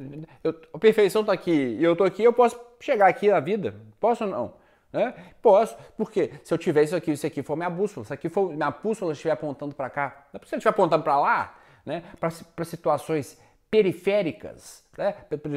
Eu, 0.44 0.54
a 0.74 0.78
perfeição 0.78 1.22
está 1.22 1.32
aqui 1.32 1.50
e 1.50 1.82
eu 1.82 1.92
estou 1.92 2.06
aqui, 2.06 2.22
eu 2.22 2.34
posso 2.34 2.60
chegar 2.78 3.06
aqui 3.06 3.30
na 3.30 3.40
vida. 3.40 3.74
Posso 3.98 4.24
ou 4.24 4.30
não? 4.30 4.54
Né? 4.92 5.14
Posso, 5.40 5.74
porque 5.96 6.32
se 6.44 6.52
eu 6.52 6.58
tiver 6.58 6.82
isso 6.82 6.94
aqui, 6.94 7.12
isso 7.12 7.26
aqui 7.26 7.42
for 7.42 7.56
minha 7.56 7.70
bússola, 7.70 8.04
se 8.04 8.12
aqui 8.12 8.28
for 8.28 8.52
minha 8.52 8.70
bússola 8.70 9.14
estiver 9.14 9.30
apontando 9.30 9.74
para 9.74 9.88
cá, 9.88 10.26
não 10.30 10.36
é 10.36 10.38
porque 10.38 10.50
se 10.50 10.56
estiver 10.56 10.68
apontando 10.68 11.02
para 11.02 11.18
lá, 11.18 11.58
né? 11.86 12.02
para 12.20 12.64
situações 12.66 13.40
periféricas, 13.72 14.84
né? 14.98 15.14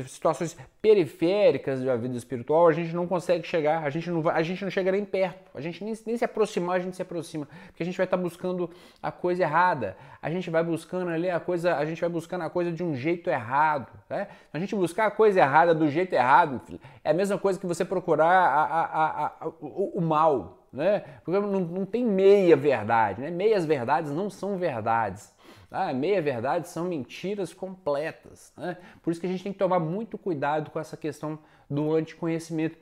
situações 0.08 0.56
periféricas 0.82 1.84
da 1.84 1.98
vida 1.98 2.16
espiritual, 2.16 2.70
a 2.70 2.72
gente 2.72 2.96
não 2.96 3.06
consegue 3.06 3.46
chegar, 3.46 3.84
a 3.84 3.90
gente 3.90 4.10
não, 4.10 4.22
vai, 4.22 4.40
a 4.40 4.42
gente 4.42 4.64
não 4.64 4.72
chega 4.72 4.90
nem 4.90 5.04
perto, 5.04 5.52
a 5.54 5.60
gente 5.60 5.84
nem, 5.84 5.94
nem 6.06 6.16
se 6.16 6.24
aproximar, 6.24 6.78
a 6.78 6.80
gente 6.80 6.96
se 6.96 7.02
aproxima, 7.02 7.46
porque 7.68 7.84
a 7.84 7.86
gente 7.86 7.98
vai 7.98 8.06
estar 8.06 8.16
tá 8.16 8.24
buscando 8.24 8.70
a 9.04 9.12
coisa 9.12 9.44
errada, 9.44 9.98
a 10.22 10.30
gente 10.30 10.50
vai 10.50 10.64
buscando 10.64 11.12
ali 11.12 11.30
a 11.30 11.42
coisa, 11.42 11.76
a 11.76 11.84
gente 11.84 12.00
vai 12.00 12.10
buscando 12.10 12.46
a 12.46 12.50
coisa 12.50 12.72
de 12.72 12.82
um 12.86 12.96
jeito 12.96 13.30
errado, 13.30 13.92
né? 14.10 14.30
A 14.54 14.60
gente 14.60 14.74
buscar 14.74 15.08
a 15.08 15.12
coisa 15.12 15.42
errada 15.42 15.76
do 15.76 15.90
jeito 15.90 16.14
errado, 16.14 16.62
é 17.04 17.12
a 17.12 17.14
mesma 17.14 17.38
coisa 17.38 17.60
que 17.60 17.68
você 17.68 17.84
procurar 17.84 18.32
a, 18.32 19.26
a, 19.42 19.48
o, 19.60 20.00
o 20.00 20.02
mal, 20.02 20.66
né? 20.72 21.04
Porque 21.26 21.38
não, 21.38 21.60
não 21.60 21.86
tem 21.86 22.06
meia 22.06 22.56
verdade, 22.56 23.20
né? 23.20 23.30
Meias 23.30 23.66
verdades 23.66 24.10
não 24.14 24.30
são 24.30 24.56
verdades. 24.56 25.35
Ah, 25.72 25.94
meia 25.94 26.22
verdade 26.22 26.68
são 26.68 26.86
mentiras 26.86 27.54
completas. 27.54 28.54
Né? 28.58 28.78
Por 29.02 29.12
isso 29.12 29.20
que 29.20 29.28
a 29.28 29.30
gente 29.30 29.44
tem 29.44 29.54
que 29.54 29.60
tomar 29.60 29.80
muito 29.80 30.18
cuidado 30.18 30.72
com 30.72 30.80
essa 30.80 30.96
questão 30.96 31.40
do 31.70 31.94
anticonhecimento. 31.94 32.78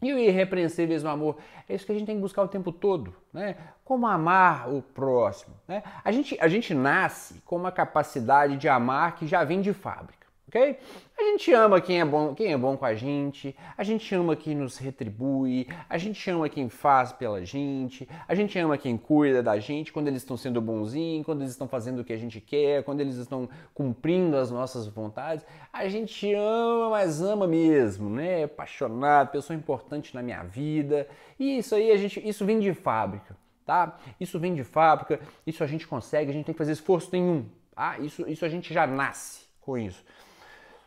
E 0.00 0.12
o 0.12 0.18
irrepreensíveis 0.18 1.02
no 1.02 1.10
amor, 1.10 1.36
é 1.68 1.74
isso 1.74 1.86
que 1.86 1.92
a 1.92 1.94
gente 1.94 2.06
tem 2.06 2.16
que 2.16 2.22
buscar 2.22 2.42
o 2.42 2.48
tempo 2.48 2.72
todo, 2.72 3.14
né? 3.32 3.56
Como 3.84 4.04
amar 4.04 4.68
o 4.68 4.82
próximo, 4.82 5.54
né? 5.68 5.82
A 6.04 6.10
gente, 6.10 6.36
a 6.40 6.48
gente 6.48 6.74
nasce 6.74 7.40
com 7.44 7.54
uma 7.54 7.70
capacidade 7.70 8.56
de 8.56 8.68
amar 8.68 9.14
que 9.14 9.28
já 9.28 9.44
vem 9.44 9.60
de 9.60 9.72
fábrica 9.72 10.21
ok? 10.52 10.78
A 11.18 11.22
gente 11.22 11.50
ama 11.52 11.80
quem 11.80 12.00
é 12.00 12.04
bom, 12.04 12.34
quem 12.34 12.52
é 12.52 12.58
bom 12.58 12.76
com 12.76 12.84
a 12.84 12.94
gente, 12.94 13.56
a 13.76 13.82
gente 13.82 14.14
ama 14.14 14.36
quem 14.36 14.54
nos 14.54 14.76
retribui, 14.76 15.66
a 15.88 15.96
gente 15.96 16.30
ama 16.30 16.46
quem 16.48 16.68
faz 16.68 17.10
pela 17.10 17.42
gente, 17.42 18.06
a 18.28 18.34
gente 18.34 18.58
ama 18.58 18.76
quem 18.76 18.98
cuida 18.98 19.42
da 19.42 19.58
gente 19.58 19.92
quando 19.92 20.08
eles 20.08 20.20
estão 20.20 20.36
sendo 20.36 20.60
bonzinhos, 20.60 21.24
quando 21.24 21.40
eles 21.40 21.52
estão 21.52 21.66
fazendo 21.66 22.00
o 22.00 22.04
que 22.04 22.12
a 22.12 22.18
gente 22.18 22.38
quer, 22.38 22.84
quando 22.84 23.00
eles 23.00 23.16
estão 23.16 23.48
cumprindo 23.72 24.36
as 24.36 24.50
nossas 24.50 24.86
vontades. 24.86 25.44
A 25.72 25.88
gente 25.88 26.32
ama, 26.34 26.90
mas 26.90 27.22
ama 27.22 27.46
mesmo, 27.46 28.10
né? 28.10 28.44
Apaixonado, 28.44 29.30
pessoa 29.30 29.56
importante 29.56 30.14
na 30.14 30.22
minha 30.22 30.42
vida. 30.42 31.08
E 31.38 31.58
isso 31.58 31.74
aí 31.74 31.90
a 31.90 31.96
gente, 31.96 32.28
isso 32.28 32.44
vem 32.44 32.60
de 32.60 32.74
fábrica, 32.74 33.36
tá? 33.64 33.98
Isso 34.20 34.38
vem 34.38 34.54
de 34.54 34.64
fábrica, 34.64 35.18
isso 35.46 35.64
a 35.64 35.66
gente 35.66 35.86
consegue, 35.86 36.30
a 36.30 36.34
gente 36.34 36.44
tem 36.44 36.54
que 36.54 36.58
fazer 36.58 36.72
esforço 36.72 37.08
nenhum. 37.10 37.46
Ah, 37.74 37.98
isso, 37.98 38.28
isso 38.28 38.44
a 38.44 38.48
gente 38.50 38.74
já 38.74 38.86
nasce 38.86 39.46
com 39.62 39.78
isso. 39.78 40.04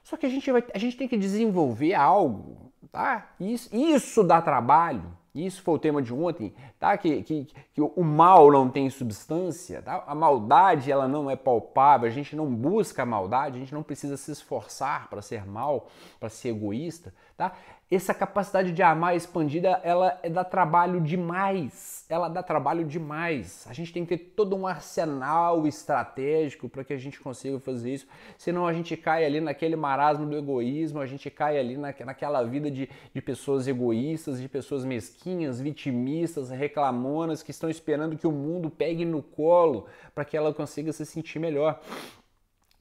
Só 0.05 0.15
que 0.15 0.27
a 0.27 0.29
gente, 0.29 0.51
vai, 0.51 0.63
a 0.71 0.77
gente 0.77 0.95
tem 0.95 1.07
que 1.07 1.17
desenvolver 1.17 1.95
algo, 1.95 2.71
tá? 2.91 3.33
Isso, 3.39 3.75
isso 3.75 4.23
dá 4.23 4.39
trabalho. 4.39 5.17
Isso 5.33 5.63
foi 5.63 5.73
o 5.73 5.79
tema 5.79 5.99
de 6.01 6.13
ontem, 6.13 6.53
tá? 6.79 6.95
Que, 6.95 7.23
que, 7.23 7.47
que 7.73 7.81
o 7.81 8.03
mal 8.03 8.51
não 8.51 8.69
tem 8.69 8.87
substância, 8.89 9.81
tá? 9.81 10.03
A 10.05 10.13
maldade 10.13 10.89
ela 10.89 11.07
não 11.07 11.29
é 11.29 11.35
palpável, 11.35 12.07
a 12.07 12.11
gente 12.11 12.35
não 12.35 12.45
busca 12.45 13.01
a 13.01 13.05
maldade, 13.05 13.57
a 13.57 13.59
gente 13.59 13.73
não 13.73 13.83
precisa 13.83 14.15
se 14.15 14.31
esforçar 14.31 15.09
para 15.09 15.23
ser 15.23 15.45
mal, 15.45 15.89
para 16.19 16.29
ser 16.29 16.49
egoísta, 16.49 17.13
tá? 17.35 17.51
Essa 17.89 18.15
capacidade 18.15 18.71
de 18.71 18.81
amar 18.81 19.15
expandida, 19.15 19.79
ela 19.83 20.19
dá 20.31 20.43
trabalho 20.43 20.99
demais. 20.99 22.03
Ela 22.09 22.27
dá 22.27 22.41
trabalho 22.41 22.83
demais. 22.83 23.65
A 23.69 23.73
gente 23.73 23.93
tem 23.93 24.03
que 24.03 24.17
ter 24.17 24.23
todo 24.35 24.55
um 24.55 24.65
arsenal 24.65 25.67
estratégico 25.67 26.67
para 26.67 26.83
que 26.83 26.93
a 26.93 26.97
gente 26.97 27.19
consiga 27.19 27.59
fazer 27.59 27.93
isso. 27.93 28.07
Senão 28.37 28.65
a 28.65 28.73
gente 28.73 28.97
cai 28.97 29.23
ali 29.23 29.39
naquele 29.39 29.75
marasmo 29.75 30.25
do 30.25 30.35
egoísmo, 30.35 30.99
a 30.99 31.05
gente 31.05 31.29
cai 31.29 31.59
ali 31.59 31.77
na, 31.77 31.93
naquela 32.05 32.43
vida 32.43 32.71
de, 32.71 32.89
de 33.13 33.21
pessoas 33.21 33.67
egoístas, 33.67 34.41
de 34.41 34.49
pessoas 34.49 34.83
mesquinhas, 34.83 35.61
vitimistas, 35.61 36.49
reclamonas, 36.49 37.43
que 37.43 37.51
estão 37.51 37.69
esperando 37.69 38.17
que 38.17 38.27
o 38.27 38.31
mundo 38.31 38.69
pegue 38.69 39.05
no 39.05 39.21
colo 39.21 39.85
para 40.13 40.25
que 40.25 40.35
ela 40.35 40.51
consiga 40.51 40.91
se 40.91 41.05
sentir 41.05 41.37
melhor. 41.37 41.79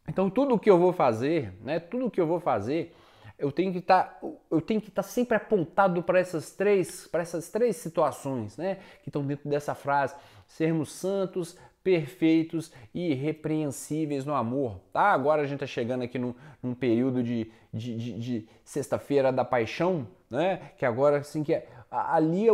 Então 0.08 0.30
tudo 0.30 0.54
o 0.54 0.58
que 0.58 0.70
eu 0.70 0.78
vou 0.78 0.92
fazer, 0.92 1.52
né? 1.62 1.78
Tudo 1.78 2.06
o 2.06 2.10
que 2.10 2.20
eu 2.20 2.26
vou 2.26 2.40
fazer 2.40 2.94
eu 3.44 3.52
tenho 3.52 3.72
que 3.72 3.78
estar 3.78 4.04
tá, 4.04 4.26
eu 4.50 4.60
tenho 4.60 4.80
que 4.80 4.88
estar 4.88 5.02
tá 5.02 5.08
sempre 5.08 5.36
apontado 5.36 6.02
para 6.02 6.18
essas 6.18 6.50
três 6.52 7.06
para 7.06 7.20
essas 7.20 7.50
três 7.50 7.76
situações 7.76 8.56
né 8.56 8.78
que 9.02 9.10
estão 9.10 9.24
dentro 9.24 9.48
dessa 9.48 9.74
frase. 9.74 10.14
Sermos 10.46 10.92
santos 10.92 11.56
perfeitos 11.82 12.72
e 12.94 13.12
irrepreensíveis 13.12 14.24
no 14.24 14.34
amor. 14.34 14.80
Tá 14.90 15.12
agora 15.12 15.42
a 15.42 15.44
gente 15.44 15.62
está 15.62 15.66
chegando 15.66 16.02
aqui 16.02 16.18
num, 16.18 16.34
num 16.62 16.74
período 16.74 17.22
de, 17.22 17.50
de, 17.72 17.96
de, 17.96 18.18
de 18.18 18.48
sexta-feira 18.64 19.30
da 19.30 19.44
paixão 19.44 20.08
né 20.30 20.72
que 20.78 20.86
agora 20.86 21.18
assim 21.18 21.44
que 21.44 21.52
é 21.52 21.68
ali 21.94 22.48
é 22.48 22.52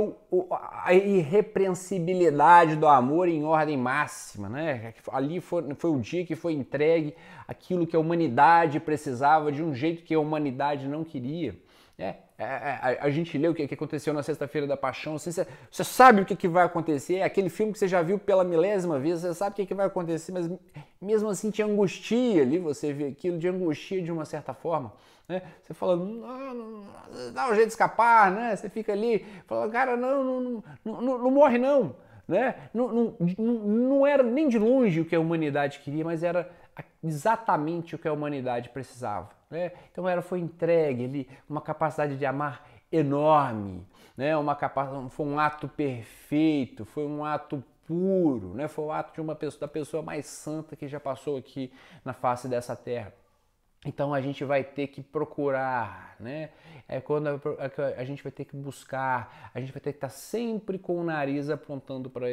a 0.84 0.92
irrepreensibilidade 0.92 2.76
do 2.76 2.86
amor 2.86 3.28
em 3.28 3.44
ordem 3.44 3.76
máxima, 3.76 4.48
né? 4.48 4.92
Ali 5.10 5.40
foi, 5.40 5.74
foi 5.74 5.90
o 5.90 5.98
dia 5.98 6.24
que 6.26 6.36
foi 6.36 6.52
entregue 6.52 7.14
aquilo 7.48 7.86
que 7.86 7.96
a 7.96 7.98
humanidade 7.98 8.78
precisava 8.78 9.50
de 9.50 9.62
um 9.62 9.74
jeito 9.74 10.02
que 10.02 10.14
a 10.14 10.20
humanidade 10.20 10.86
não 10.86 11.02
queria. 11.02 11.56
É, 11.98 12.16
é, 12.38 12.44
é 12.44 12.98
a, 13.00 13.10
gente 13.10 13.36
lê 13.36 13.46
o 13.46 13.54
que, 13.54 13.68
que 13.68 13.74
aconteceu 13.74 14.14
na 14.14 14.22
Sexta-feira 14.22 14.66
da 14.66 14.76
Paixão, 14.76 15.18
você, 15.18 15.46
você, 15.70 15.84
sabe 15.84 16.22
o 16.22 16.24
que, 16.24 16.34
que 16.34 16.48
vai 16.48 16.64
acontecer, 16.64 17.16
é 17.16 17.24
aquele 17.24 17.50
filme 17.50 17.72
que 17.72 17.78
você 17.78 17.86
já 17.86 18.00
viu 18.00 18.18
pela 18.18 18.42
milésima 18.42 18.98
vez, 18.98 19.20
você 19.20 19.34
sabe 19.34 19.52
o 19.52 19.56
que, 19.56 19.66
que 19.66 19.74
vai 19.74 19.86
acontecer, 19.86 20.32
mas 20.32 20.50
mesmo 21.00 21.28
assim 21.28 21.50
te 21.50 21.62
angustia 21.62 22.40
ali, 22.40 22.58
você 22.58 22.90
vê 22.92 23.08
aquilo 23.08 23.38
de 23.38 23.46
angustia 23.48 24.00
de 24.00 24.10
uma 24.10 24.24
certa 24.24 24.54
forma. 24.54 24.92
Né? 25.30 25.42
Você 25.62 25.72
fala, 25.72 25.94
não, 25.94 26.54
não, 26.54 27.32
dá 27.32 27.48
um 27.48 27.54
jeito 27.54 27.68
de 27.68 27.72
escapar, 27.74 28.32
né? 28.32 28.56
Você 28.56 28.68
fica 28.68 28.92
ali, 28.92 29.24
fala, 29.46 29.70
cara, 29.70 29.96
não, 29.96 30.24
não, 30.24 30.64
não, 30.84 31.00
não, 31.00 31.30
morre 31.30 31.56
não. 31.56 31.94
Né? 32.26 32.56
Não, 32.74 32.88
não, 32.92 33.16
não 33.38 34.04
era 34.04 34.24
nem 34.24 34.48
de 34.48 34.58
longe 34.58 35.00
o 35.00 35.04
que 35.04 35.14
a 35.14 35.20
humanidade 35.20 35.78
queria, 35.78 36.04
mas 36.04 36.24
era 36.24 36.50
exatamente 37.02 37.94
o 37.94 37.98
que 37.98 38.08
a 38.08 38.12
humanidade 38.12 38.70
precisava. 38.70 39.30
Né? 39.48 39.70
Então 39.92 40.08
era, 40.08 40.20
foi 40.20 40.40
entregue 40.40 41.04
ali 41.04 41.28
uma 41.48 41.60
capacidade 41.60 42.16
de 42.16 42.26
amar 42.26 42.68
enorme, 42.90 43.86
né? 44.16 44.36
uma 44.36 44.56
capacidade, 44.56 45.10
foi 45.10 45.26
um 45.26 45.38
ato 45.38 45.68
perfeito, 45.68 46.84
foi 46.84 47.06
um 47.06 47.24
ato 47.24 47.62
puro, 47.86 48.52
né? 48.54 48.66
foi 48.66 48.84
o 48.84 48.90
ato 48.90 49.14
de 49.14 49.20
uma 49.20 49.36
pessoa, 49.36 49.60
da 49.60 49.68
pessoa 49.68 50.02
mais 50.02 50.26
santa 50.26 50.74
que 50.74 50.88
já 50.88 50.98
passou 50.98 51.36
aqui 51.36 51.72
na 52.04 52.12
face 52.12 52.48
dessa 52.48 52.74
terra. 52.74 53.12
Então 53.86 54.12
a 54.12 54.20
gente 54.20 54.44
vai 54.44 54.62
ter 54.62 54.88
que 54.88 55.00
procurar, 55.00 56.14
né? 56.20 56.50
É 56.86 57.00
quando 57.00 57.28
a, 57.28 57.32
a, 57.32 58.00
a, 58.00 58.04
gente 58.04 58.22
vai 58.22 58.30
ter 58.30 58.44
que 58.44 58.54
buscar, 58.54 59.50
a 59.54 59.58
gente 59.58 59.72
vai 59.72 59.80
ter 59.80 59.92
que 59.92 59.96
estar 59.96 60.10
sempre 60.10 60.78
com 60.78 61.00
o 61.00 61.02
nariz 61.02 61.48
apontando 61.48 62.10
para 62.10 62.28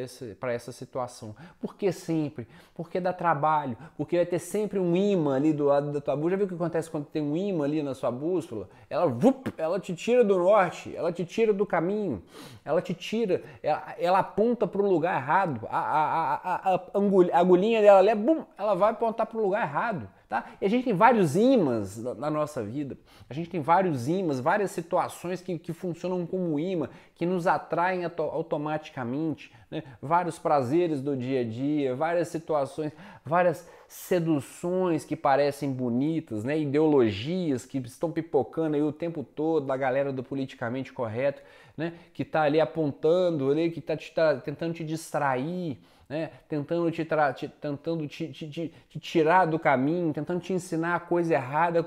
essa 0.51 0.71
situação. 0.73 1.33
Por 1.61 1.75
que 1.75 1.89
sempre? 1.89 2.45
Porque 2.75 2.99
dá 2.99 3.13
trabalho, 3.13 3.77
porque 3.95 4.17
vai 4.17 4.25
ter 4.25 4.39
sempre 4.39 4.77
um 4.77 4.93
imã 4.93 5.37
ali 5.37 5.53
do 5.53 5.63
lado 5.63 5.93
da 5.93 6.01
tua 6.01 6.17
bússola. 6.17 6.31
Já 6.31 6.35
viu 6.35 6.45
o 6.47 6.49
que 6.49 6.55
acontece 6.55 6.91
quando 6.91 7.05
tem 7.05 7.21
um 7.21 7.37
imã 7.37 7.63
ali 7.63 7.81
na 7.81 7.93
sua 7.93 8.11
bússola? 8.11 8.67
Ela, 8.89 9.07
vup, 9.07 9.47
ela 9.57 9.79
te 9.79 9.95
tira 9.95 10.25
do 10.25 10.37
norte, 10.37 10.93
ela 10.93 11.13
te 11.13 11.23
tira 11.23 11.53
do 11.53 11.65
caminho, 11.65 12.21
ela 12.65 12.81
te 12.81 12.93
tira, 12.93 13.41
ela, 13.63 13.95
ela 13.97 14.19
aponta 14.19 14.67
para 14.67 14.81
o 14.81 14.89
lugar 14.89 15.15
errado. 15.15 15.65
A, 15.69 15.79
a, 15.79 16.33
a, 16.33 16.75
a, 16.75 17.39
agulhinha 17.39 17.81
dela 17.81 17.99
ali, 17.99 18.13
bum, 18.15 18.43
ela 18.57 18.75
vai 18.75 18.91
apontar 18.91 19.25
para 19.25 19.37
o 19.37 19.41
lugar 19.41 19.61
errado. 19.61 20.09
Tá? 20.27 20.43
E 20.59 20.65
a 20.65 20.69
gente 20.69 20.83
tem 20.83 20.93
vários 20.93 21.37
imãs 21.37 21.97
na 21.97 22.29
nossa 22.29 22.61
vida, 22.61 22.97
a 23.29 23.33
gente 23.33 23.49
tem 23.49 23.61
vários 23.61 24.09
imãs, 24.09 24.41
várias 24.41 24.71
situações 24.71 25.41
que, 25.41 25.57
que 25.57 25.71
funcionam 25.71 26.25
como 26.25 26.59
imã, 26.59 26.89
que 27.15 27.25
nos 27.25 27.47
atraem 27.47 28.03
automaticamente, 28.03 29.53
né? 29.71 29.83
vários 30.01 30.37
prazeres 30.37 31.01
do 31.01 31.15
dia 31.15 31.39
a 31.39 31.43
dia, 31.45 31.95
várias 31.95 32.27
situações, 32.27 32.91
várias 33.25 33.69
seduções 33.87 35.05
que 35.05 35.15
parecem 35.15 35.71
bonitas, 35.71 36.43
né? 36.43 36.59
ideologias 36.59 37.65
que 37.65 37.77
estão 37.77 38.11
pipocando 38.11 38.75
aí 38.75 38.83
o 38.83 38.91
tempo 38.91 39.23
todo 39.23 39.65
da 39.65 39.77
galera 39.77 40.11
do 40.11 40.21
politicamente 40.21 40.91
correto, 40.91 41.41
né? 41.77 41.93
que 42.13 42.23
está 42.23 42.41
ali 42.41 42.59
apontando, 42.59 43.49
ali, 43.49 43.71
que 43.71 43.79
está 43.79 43.95
tá 44.13 44.41
tentando 44.41 44.73
te 44.73 44.83
distrair, 44.83 45.77
né? 46.09 46.31
tentando, 46.47 46.89
te, 46.91 47.05
te 47.05 47.47
tentando 47.49 48.07
te, 48.07 48.29
te, 48.29 48.47
te, 48.89 48.99
tirar 48.99 49.45
do 49.45 49.59
caminho, 49.59 50.13
tentando 50.13 50.39
te 50.39 50.53
ensinar 50.53 50.95
a 50.95 50.99
coisa 50.99 51.33
errada, 51.33 51.85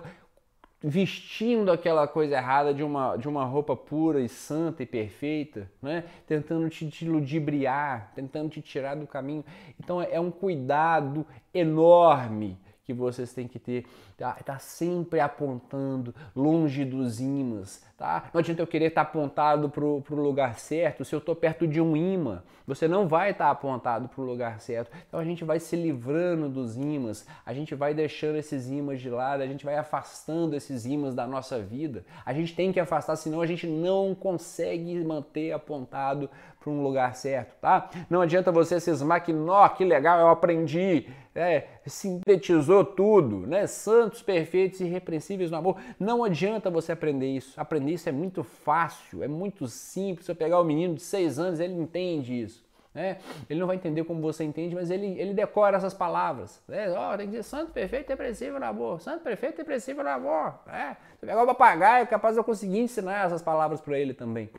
vestindo 0.83 1.71
aquela 1.71 2.09
coisa 2.09 2.37
errada 2.37 2.73
de 2.73 2.83
uma, 2.83 3.17
de 3.17 3.29
uma 3.29 3.45
roupa 3.45 3.77
pura 3.77 4.21
e 4.21 4.29
santa 4.29 4.83
e 4.83 4.87
perfeita, 4.87 5.71
né? 5.83 6.05
tentando 6.27 6.69
te, 6.71 6.89
te 6.89 7.07
ludibriar, 7.07 8.13
tentando 8.15 8.49
te 8.49 8.63
tirar 8.63 8.95
do 8.95 9.07
caminho. 9.07 9.45
Então 9.79 10.01
é 10.01 10.19
um 10.19 10.31
cuidado 10.31 11.27
enorme 11.53 12.59
que 12.85 12.95
vocês 12.95 13.33
têm 13.33 13.47
que 13.47 13.59
ter. 13.59 13.87
Tá, 14.17 14.33
tá 14.33 14.59
sempre 14.59 15.21
apontando 15.21 16.15
longe 16.35 16.85
dos 16.85 17.21
imãs, 17.21 17.85
tá? 18.01 18.31
Não 18.33 18.39
adianta 18.39 18.63
eu 18.63 18.67
querer 18.67 18.87
estar 18.87 19.05
tá 19.05 19.11
apontado 19.11 19.69
para 19.69 19.85
o 19.85 20.03
lugar 20.11 20.59
certo 20.59 21.05
se 21.05 21.15
eu 21.15 21.19
estou 21.19 21.37
perto 21.37 21.69
de 21.69 21.83
um 21.83 21.95
imã. 21.95 22.43
Você 22.67 22.89
não 22.89 23.07
vai 23.07 23.33
estar 23.33 23.45
tá 23.45 23.51
apontado 23.51 24.09
para 24.09 24.23
o 24.23 24.25
lugar 24.25 24.59
certo. 24.59 24.91
Então 25.07 25.21
a 25.21 25.25
gente 25.25 25.45
vai 25.45 25.61
se 25.61 25.77
livrando 25.77 26.49
dos 26.49 26.77
imãs, 26.77 27.27
a 27.45 27.53
gente 27.53 27.75
vai 27.75 27.93
deixando 27.93 28.37
esses 28.37 28.71
imãs 28.71 29.03
de 29.03 29.11
lado, 29.11 29.43
a 29.43 29.47
gente 29.47 29.67
vai 29.67 29.77
afastando 29.77 30.57
esses 30.57 30.87
imãs 30.87 31.15
da 31.15 31.27
nossa 31.27 31.59
vida. 31.59 32.03
A 32.25 32.33
gente 32.33 32.55
tem 32.55 32.73
que 32.73 32.81
afastar, 32.81 33.17
senão 33.17 33.43
a 33.43 33.47
gente 33.47 33.67
não 33.67 34.15
consegue 34.15 34.95
manter 35.05 35.53
apontado 35.53 36.31
para 36.61 36.71
um 36.71 36.83
lugar 36.83 37.15
certo, 37.17 37.59
tá? 37.59 37.89
Não 38.09 38.21
adianta 38.21 38.53
você 38.53 38.79
cismar 38.79 39.25
que, 39.25 39.33
nó, 39.33 39.67
que 39.71 39.83
legal, 39.83 40.21
eu 40.21 40.29
aprendi, 40.29 41.07
é, 41.35 41.65
sintetizou 41.87 42.85
tudo, 42.85 43.47
né? 43.47 43.67
Santos 43.67 44.21
perfeitos 44.21 44.79
e 44.81 44.85
irrepreensíveis 44.85 45.51
no 45.51 45.57
amor. 45.57 45.77
Não 45.99 46.23
adianta 46.23 46.71
você 46.71 46.93
aprender 46.93 47.29
isso. 47.29 47.59
Aprender 47.59 47.90
isso 47.93 48.09
é 48.09 48.13
muito 48.13 48.43
fácil, 48.43 49.23
é 49.23 49.29
muito 49.29 49.67
simples. 49.67 50.27
Se 50.27 50.33
eu 50.33 50.37
pegar 50.37 50.61
o 50.61 50.65
menino 50.65 50.95
de 50.95 51.03
seis 51.03 51.39
anos, 51.39 51.61
ele 51.61 51.75
entende 51.75 52.43
isso. 52.43 52.65
Né? 52.93 53.19
Ele 53.49 53.61
não 53.61 53.67
vai 53.67 53.77
entender 53.77 54.03
como 54.05 54.21
você 54.21 54.43
entende, 54.43 54.75
mas 54.75 54.91
ele, 54.91 55.07
ele 55.19 55.33
decora 55.33 55.77
essas 55.77 55.95
palavras. 55.95 56.61
Né? 56.67 56.87
Oh, 56.91 57.17
tem 57.17 57.27
que 57.27 57.33
dizer 57.33 57.45
santo, 57.45 57.73
perfeito, 57.73 58.09
depressivo 58.09 58.63
amor. 58.63 59.01
Santo, 59.01 59.23
perfeito, 59.23 59.59
depressivo 59.59 60.01
amor. 60.01 60.59
É. 60.67 60.95
Se 61.19 61.25
eu 61.25 61.29
pegar 61.29 61.43
o 61.43 61.47
papagaio, 61.47 62.03
é 62.03 62.07
capaz 62.07 62.35
de 62.35 62.41
eu 62.41 62.45
conseguir 62.45 62.81
ensinar 62.81 63.27
essas 63.27 63.43
palavras 63.43 63.81
para 63.81 63.99
ele 63.99 64.13
também. 64.13 64.51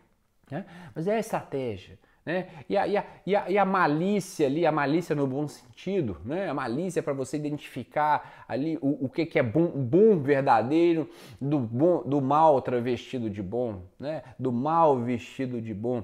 Né? 0.49 0.65
Mas 0.95 1.07
é 1.07 1.15
a 1.15 1.19
estratégia. 1.19 1.99
Né? 2.25 2.49
E, 2.69 2.77
a, 2.77 2.87
e, 2.87 2.97
a, 2.97 3.05
e, 3.25 3.35
a, 3.35 3.49
e, 3.49 3.57
a, 3.57 3.65
malícia 3.65 4.45
ali, 4.45 4.63
a 4.65 4.71
malícia 4.71 5.15
no 5.15 5.25
bom 5.25 5.47
sentido, 5.47 6.17
né? 6.23 6.49
a 6.49 6.53
malícia 6.53 7.01
para 7.01 7.13
você 7.13 7.35
identificar 7.35 8.45
ali 8.47 8.77
o, 8.79 9.05
o 9.05 9.09
que, 9.09 9.25
que 9.25 9.39
é 9.39 9.43
bom, 9.43 9.67
bom 9.67 10.19
verdadeiro 10.19 11.09
do, 11.39 11.57
bom, 11.57 12.03
do 12.03 12.21
mal 12.21 12.61
travestido 12.61 13.27
de 13.27 13.41
bom, 13.41 13.81
né? 13.99 14.21
do 14.37 14.51
mal 14.51 14.99
vestido 14.99 15.59
de 15.59 15.73
bom. 15.73 16.03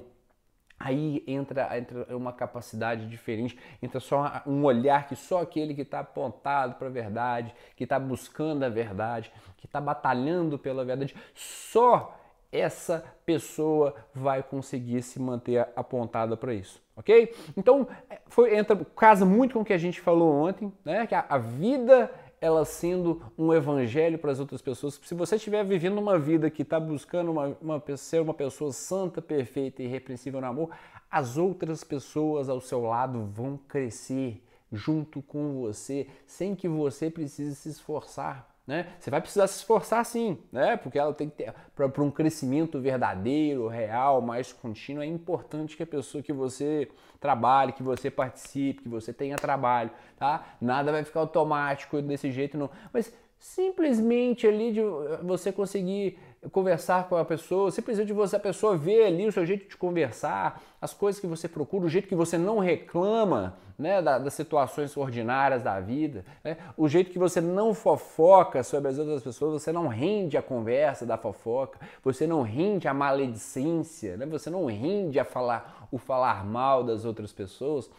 Aí 0.80 1.24
entra, 1.28 1.76
entra 1.78 2.16
uma 2.16 2.32
capacidade 2.32 3.08
diferente, 3.08 3.58
entra 3.82 4.00
só 4.00 4.44
um 4.46 4.64
olhar 4.64 5.08
que 5.08 5.16
só 5.16 5.42
aquele 5.42 5.74
que 5.74 5.82
está 5.82 6.00
apontado 6.00 6.76
para 6.76 6.88
a 6.88 6.92
verdade, 6.92 7.54
que 7.76 7.84
está 7.84 8.00
buscando 8.00 8.64
a 8.64 8.70
verdade, 8.70 9.32
que 9.58 9.66
está 9.66 9.82
batalhando 9.82 10.58
pela 10.58 10.86
verdade, 10.86 11.16
só 11.34 12.16
essa 12.52 13.04
pessoa 13.26 13.94
vai 14.14 14.42
conseguir 14.42 15.02
se 15.02 15.20
manter 15.20 15.68
apontada 15.76 16.38
para 16.38 16.54
isso, 16.54 16.82
ok? 16.96 17.34
Então, 17.56 17.88
é, 18.10 18.20
foi, 18.28 18.56
entra, 18.56 18.76
casa 18.96 19.26
muito 19.26 19.54
com 19.54 19.62
o 19.62 19.66
que 19.66 19.74
a 19.74 19.78
gente 19.78 20.00
falou 20.00 20.34
ontem, 20.34 20.72
né? 20.86 21.06
Que 21.06 21.16
a, 21.16 21.26
a 21.28 21.38
vida 21.38 22.10
ela 22.40 22.64
sendo 22.66 23.22
um 23.38 23.54
evangelho 23.54 24.20
para 24.20 24.32
as 24.32 24.40
outras 24.40 24.62
pessoas. 24.62 25.00
Se 25.04 25.16
você 25.16 25.38
estiver 25.38 25.64
vivendo 25.64 25.98
uma 25.98 26.20
vida 26.20 26.50
que 26.50 26.62
está 26.62 26.80
buscando 26.80 27.32
uma, 27.32 27.58
uma, 27.60 27.98
ser 27.98 28.22
uma 28.22 28.34
pessoa 28.34 28.72
santa, 28.72 29.22
perfeita 29.22 29.82
e 29.82 29.86
irrepreensível 29.86 30.40
no 30.40 30.48
amor, 30.48 30.70
as 31.10 31.38
outras 31.38 31.84
pessoas 31.84 32.48
ao 32.48 32.62
seu 32.62 32.82
lado 32.82 33.26
vão 33.26 33.58
crescer 33.58 34.44
junto 34.72 35.22
com 35.22 35.62
você, 35.62 36.08
sem 36.26 36.56
que 36.56 36.68
você 36.68 37.10
precise 37.10 37.56
se 37.56 37.70
esforçar. 37.70 38.56
Né? 38.68 38.86
Você 39.00 39.10
vai 39.10 39.22
precisar 39.22 39.48
se 39.48 39.60
esforçar 39.60 40.04
sim, 40.06 40.38
né? 40.52 40.76
porque 40.76 41.00
ela 41.00 41.14
tem 41.14 41.30
que 41.30 41.38
ter 41.38 41.54
para 41.74 42.04
um 42.04 42.12
crescimento 42.12 42.82
verdadeiro, 42.82 43.70
real, 43.70 44.22
mais 44.22 44.52
contínuo. 44.52 45.02
É 45.02 45.06
importante 45.06 45.78
que 45.78 45.84
a 45.84 45.88
pessoa 45.88 46.22
que 46.22 46.34
você 46.34 46.90
trabalhe, 47.18 47.72
que 47.72 47.82
você 47.82 48.12
participe, 48.12 48.84
que 48.84 48.90
você 48.90 49.14
tenha 49.14 49.38
trabalho, 49.38 49.90
tá? 50.18 50.46
Nada 50.60 50.92
vai 50.92 51.06
ficar 51.06 51.22
automático 51.22 52.02
desse 52.02 52.30
jeito 52.30 52.58
não. 52.58 52.70
Mas 52.92 53.14
simplesmente 53.40 54.46
ali 54.46 54.74
de 54.74 54.82
você 55.24 55.52
conseguir 55.52 56.20
conversar 56.50 57.08
com 57.08 57.16
a 57.16 57.26
pessoa, 57.26 57.72
simplesmente 57.72 58.14
você 58.14 58.36
a 58.36 58.40
pessoa 58.40 58.78
ver 58.78 59.06
ali 59.06 59.28
o 59.28 59.32
seu 59.32 59.46
jeito 59.46 59.68
de 59.70 59.78
conversar, 59.78 60.62
as 60.82 60.94
coisas 60.94 61.20
que 61.20 61.28
você 61.28 61.48
procura, 61.48 61.86
o 61.86 61.90
jeito 61.90 62.08
que 62.08 62.16
você 62.16 62.38
não 62.38 62.60
reclama 62.60 63.58
né, 63.78 64.02
das 64.02 64.34
situações 64.34 64.96
ordinárias 64.98 65.62
da 65.62 65.80
vida, 65.80 66.26
né, 66.44 66.58
o 66.76 66.88
jeito 66.88 67.12
que 67.12 67.20
você 67.20 67.40
não 67.40 67.74
fofoca 67.74 68.64
sobre 68.64 68.90
as 68.90 68.98
outras 68.98 69.22
pessoas, 69.22 69.62
você 69.62 69.72
não 69.72 69.88
rende 69.88 70.36
a 70.38 70.42
conversa 70.42 71.06
da 71.06 71.18
fofoca, 71.18 71.80
você 72.04 72.26
não 72.26 72.42
rende 72.42 72.88
a 72.88 72.94
maledicência, 72.94 74.18
né, 74.18 74.26
você 74.26 74.50
não 74.50 74.66
rende 74.66 75.20
a 75.20 75.26
falar 75.26 75.88
o 75.92 75.98
falar 75.98 76.44
mal 76.44 76.84
das 76.84 77.06
outras 77.06 77.32
pessoas. 77.32 77.90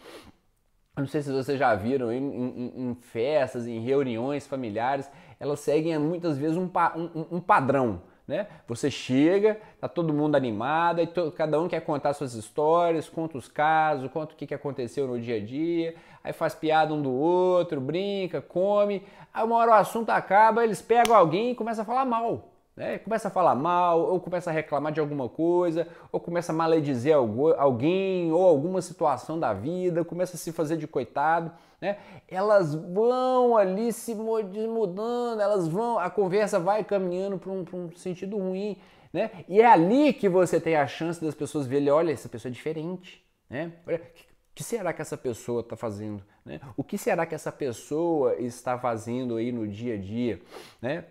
não 0.97 1.07
sei 1.07 1.21
se 1.21 1.31
vocês 1.31 1.57
já 1.57 1.73
viram 1.75 2.11
em, 2.11 2.23
em, 2.23 2.89
em 2.89 2.95
festas, 2.95 3.65
em 3.65 3.79
reuniões 3.79 4.45
familiares, 4.45 5.09
elas 5.39 5.61
seguem 5.61 5.97
muitas 5.97 6.37
vezes 6.37 6.57
um, 6.57 6.69
um, 6.95 7.37
um 7.37 7.39
padrão. 7.39 8.01
Né? 8.29 8.45
Você 8.67 8.91
chega, 8.91 9.59
tá 9.81 9.87
todo 9.87 10.13
mundo 10.13 10.35
animado, 10.35 11.01
e 11.01 11.07
to, 11.07 11.31
cada 11.31 11.59
um 11.59 11.67
quer 11.67 11.81
contar 11.81 12.13
suas 12.13 12.35
histórias, 12.35 13.09
conta 13.09 13.39
os 13.39 13.47
casos, 13.47 14.11
conta 14.11 14.35
o 14.35 14.37
que, 14.37 14.45
que 14.45 14.53
aconteceu 14.53 15.07
no 15.07 15.19
dia 15.19 15.37
a 15.37 15.43
dia, 15.43 15.95
aí 16.23 16.31
faz 16.31 16.53
piada 16.53 16.93
um 16.93 17.01
do 17.01 17.11
outro, 17.11 17.81
brinca, 17.81 18.39
come. 18.39 19.01
Aí 19.33 19.43
uma 19.43 19.55
hora 19.55 19.71
o 19.71 19.73
assunto 19.73 20.11
acaba, 20.11 20.63
eles 20.63 20.79
pegam 20.79 21.15
alguém 21.15 21.49
e 21.49 21.55
começam 21.55 21.81
a 21.81 21.85
falar 21.85 22.05
mal. 22.05 22.48
Né? 22.79 22.97
Começa 22.97 23.27
a 23.27 23.31
falar 23.31 23.55
mal, 23.55 23.99
ou 23.99 24.21
começa 24.21 24.49
a 24.49 24.53
reclamar 24.53 24.93
de 24.93 25.01
alguma 25.01 25.27
coisa, 25.27 25.85
ou 26.13 26.17
começa 26.17 26.53
a 26.53 26.55
maledizer 26.55 27.13
alguém, 27.13 28.31
ou 28.31 28.41
alguma 28.47 28.81
situação 28.81 29.37
da 29.37 29.53
vida, 29.53 30.05
começa 30.05 30.37
a 30.37 30.39
se 30.39 30.53
fazer 30.53 30.77
de 30.77 30.87
coitado. 30.87 31.51
Né? 31.81 31.97
Elas 32.25 32.73
vão 32.73 33.57
ali 33.57 33.91
se 33.91 34.15
mudando, 34.15 35.41
elas 35.41 35.67
vão, 35.67 35.99
a 35.99 36.09
conversa 36.09 36.57
vai 36.57 36.81
caminhando 36.85 37.37
para 37.37 37.51
um, 37.51 37.65
um, 37.73 37.91
sentido 37.97 38.37
ruim. 38.37 38.77
Né? 39.11 39.29
E 39.49 39.59
é 39.59 39.65
ali 39.65 40.13
que 40.13 40.29
você 40.29 40.57
tem 40.57 40.77
a 40.77 40.87
chance 40.87 41.21
das 41.21 41.35
pessoas 41.35 41.67
verem, 41.67 41.89
olha, 41.89 42.13
essa 42.13 42.29
pessoa 42.29 42.49
é 42.49 42.53
diferente. 42.53 43.21
Né? 43.49 43.73
Olha, 43.85 43.97
o 43.97 44.55
que 44.55 44.63
será 44.63 44.93
que 44.93 45.01
essa 45.01 45.17
pessoa 45.17 45.59
está 45.59 45.75
fazendo? 45.75 46.23
Né? 46.45 46.61
O 46.77 46.83
que 46.85 46.97
será 46.97 47.25
que 47.25 47.35
essa 47.35 47.51
pessoa 47.51 48.35
está 48.35 48.79
fazendo 48.79 49.35
aí 49.35 49.51
no 49.51 49.67
dia 49.67 49.95
a 49.95 49.97
dia? 49.97 50.39
Né? 50.81 51.03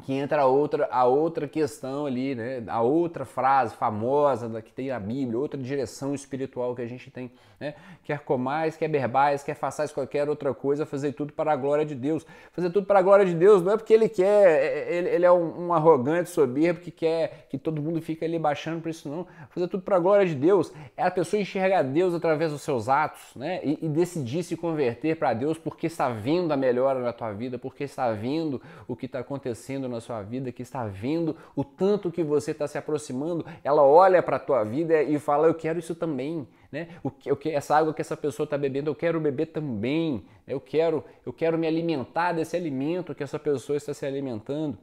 Que 0.00 0.12
entra 0.12 0.42
a 0.42 0.46
outra, 0.46 0.88
a 0.90 1.04
outra 1.04 1.48
questão 1.48 2.06
ali, 2.06 2.34
né? 2.34 2.62
A 2.68 2.82
outra 2.82 3.24
frase 3.24 3.74
famosa 3.74 4.60
que 4.60 4.72
tem 4.72 4.88
na 4.88 5.00
Bíblia, 5.00 5.38
outra 5.38 5.60
direção 5.60 6.14
espiritual 6.14 6.74
que 6.74 6.82
a 6.82 6.86
gente 6.86 7.10
tem, 7.10 7.30
né? 7.58 7.74
Quer 8.04 8.20
comais, 8.20 8.76
quer 8.76 8.88
berbais, 8.88 9.42
quer 9.42 9.54
façais 9.54 9.92
qualquer 9.92 10.28
outra 10.28 10.54
coisa, 10.54 10.86
fazer 10.86 11.12
tudo 11.12 11.32
para 11.32 11.52
a 11.52 11.56
glória 11.56 11.84
de 11.84 11.94
Deus. 11.94 12.26
Fazer 12.52 12.70
tudo 12.70 12.86
para 12.86 12.98
a 12.98 13.02
glória 13.02 13.24
de 13.24 13.34
Deus 13.34 13.62
não 13.62 13.72
é 13.72 13.76
porque 13.76 13.92
ele 13.92 14.08
quer, 14.08 14.48
é, 14.48 14.66
é, 14.66 14.94
ele, 14.94 15.08
ele 15.08 15.24
é 15.24 15.32
um, 15.32 15.66
um, 15.66 15.72
arrogante, 15.72 16.30
soberbo, 16.30 16.80
que 16.80 16.90
quer 16.90 17.46
que 17.48 17.58
todo 17.58 17.82
mundo 17.82 18.00
fique 18.00 18.24
ali 18.24 18.38
baixando 18.38 18.80
por 18.80 18.90
isso 18.90 19.08
não. 19.08 19.26
Fazer 19.50 19.68
tudo 19.68 19.82
para 19.82 19.96
a 19.96 20.00
glória 20.00 20.26
de 20.26 20.34
Deus 20.34 20.72
é 20.96 21.02
a 21.02 21.10
pessoa 21.10 21.40
enxergar 21.40 21.82
Deus 21.82 22.14
através 22.14 22.52
dos 22.52 22.62
seus 22.62 22.88
atos, 22.88 23.34
né? 23.34 23.60
E, 23.64 23.78
e 23.82 23.88
decidir 23.88 24.42
se 24.42 24.56
converter 24.56 25.16
para 25.16 25.32
Deus 25.34 25.58
porque 25.58 25.86
está 25.86 26.08
vendo 26.08 26.52
a 26.52 26.56
melhora 26.56 27.00
na 27.00 27.12
tua 27.12 27.32
vida, 27.32 27.58
porque 27.58 27.84
está 27.84 28.12
vendo 28.12 28.60
o 28.86 28.94
que 28.94 29.06
está 29.06 29.20
acontecendo 29.20 29.87
na 29.88 30.00
sua 30.00 30.22
vida, 30.22 30.52
que 30.52 30.62
está 30.62 30.86
vendo 30.86 31.36
o 31.56 31.64
tanto 31.64 32.10
que 32.10 32.22
você 32.22 32.50
está 32.50 32.66
se 32.66 32.78
aproximando, 32.78 33.44
ela 33.64 33.82
olha 33.82 34.22
para 34.22 34.36
a 34.36 34.40
tua 34.40 34.64
vida 34.64 35.02
e 35.02 35.18
fala: 35.18 35.48
Eu 35.48 35.54
quero 35.54 35.78
isso 35.78 35.94
também. 35.94 36.46
Né? 36.70 36.88
O 37.02 37.10
que, 37.10 37.32
o 37.32 37.36
que, 37.36 37.50
essa 37.50 37.76
água 37.76 37.94
que 37.94 38.02
essa 38.02 38.16
pessoa 38.16 38.44
está 38.44 38.58
bebendo, 38.58 38.90
eu 38.90 38.94
quero 38.94 39.18
beber 39.20 39.46
também. 39.46 40.24
Eu 40.46 40.60
quero, 40.60 41.04
eu 41.24 41.32
quero 41.32 41.58
me 41.58 41.66
alimentar 41.66 42.32
desse 42.32 42.56
alimento 42.56 43.14
que 43.14 43.22
essa 43.22 43.38
pessoa 43.38 43.76
está 43.76 43.94
se 43.94 44.04
alimentando. 44.04 44.78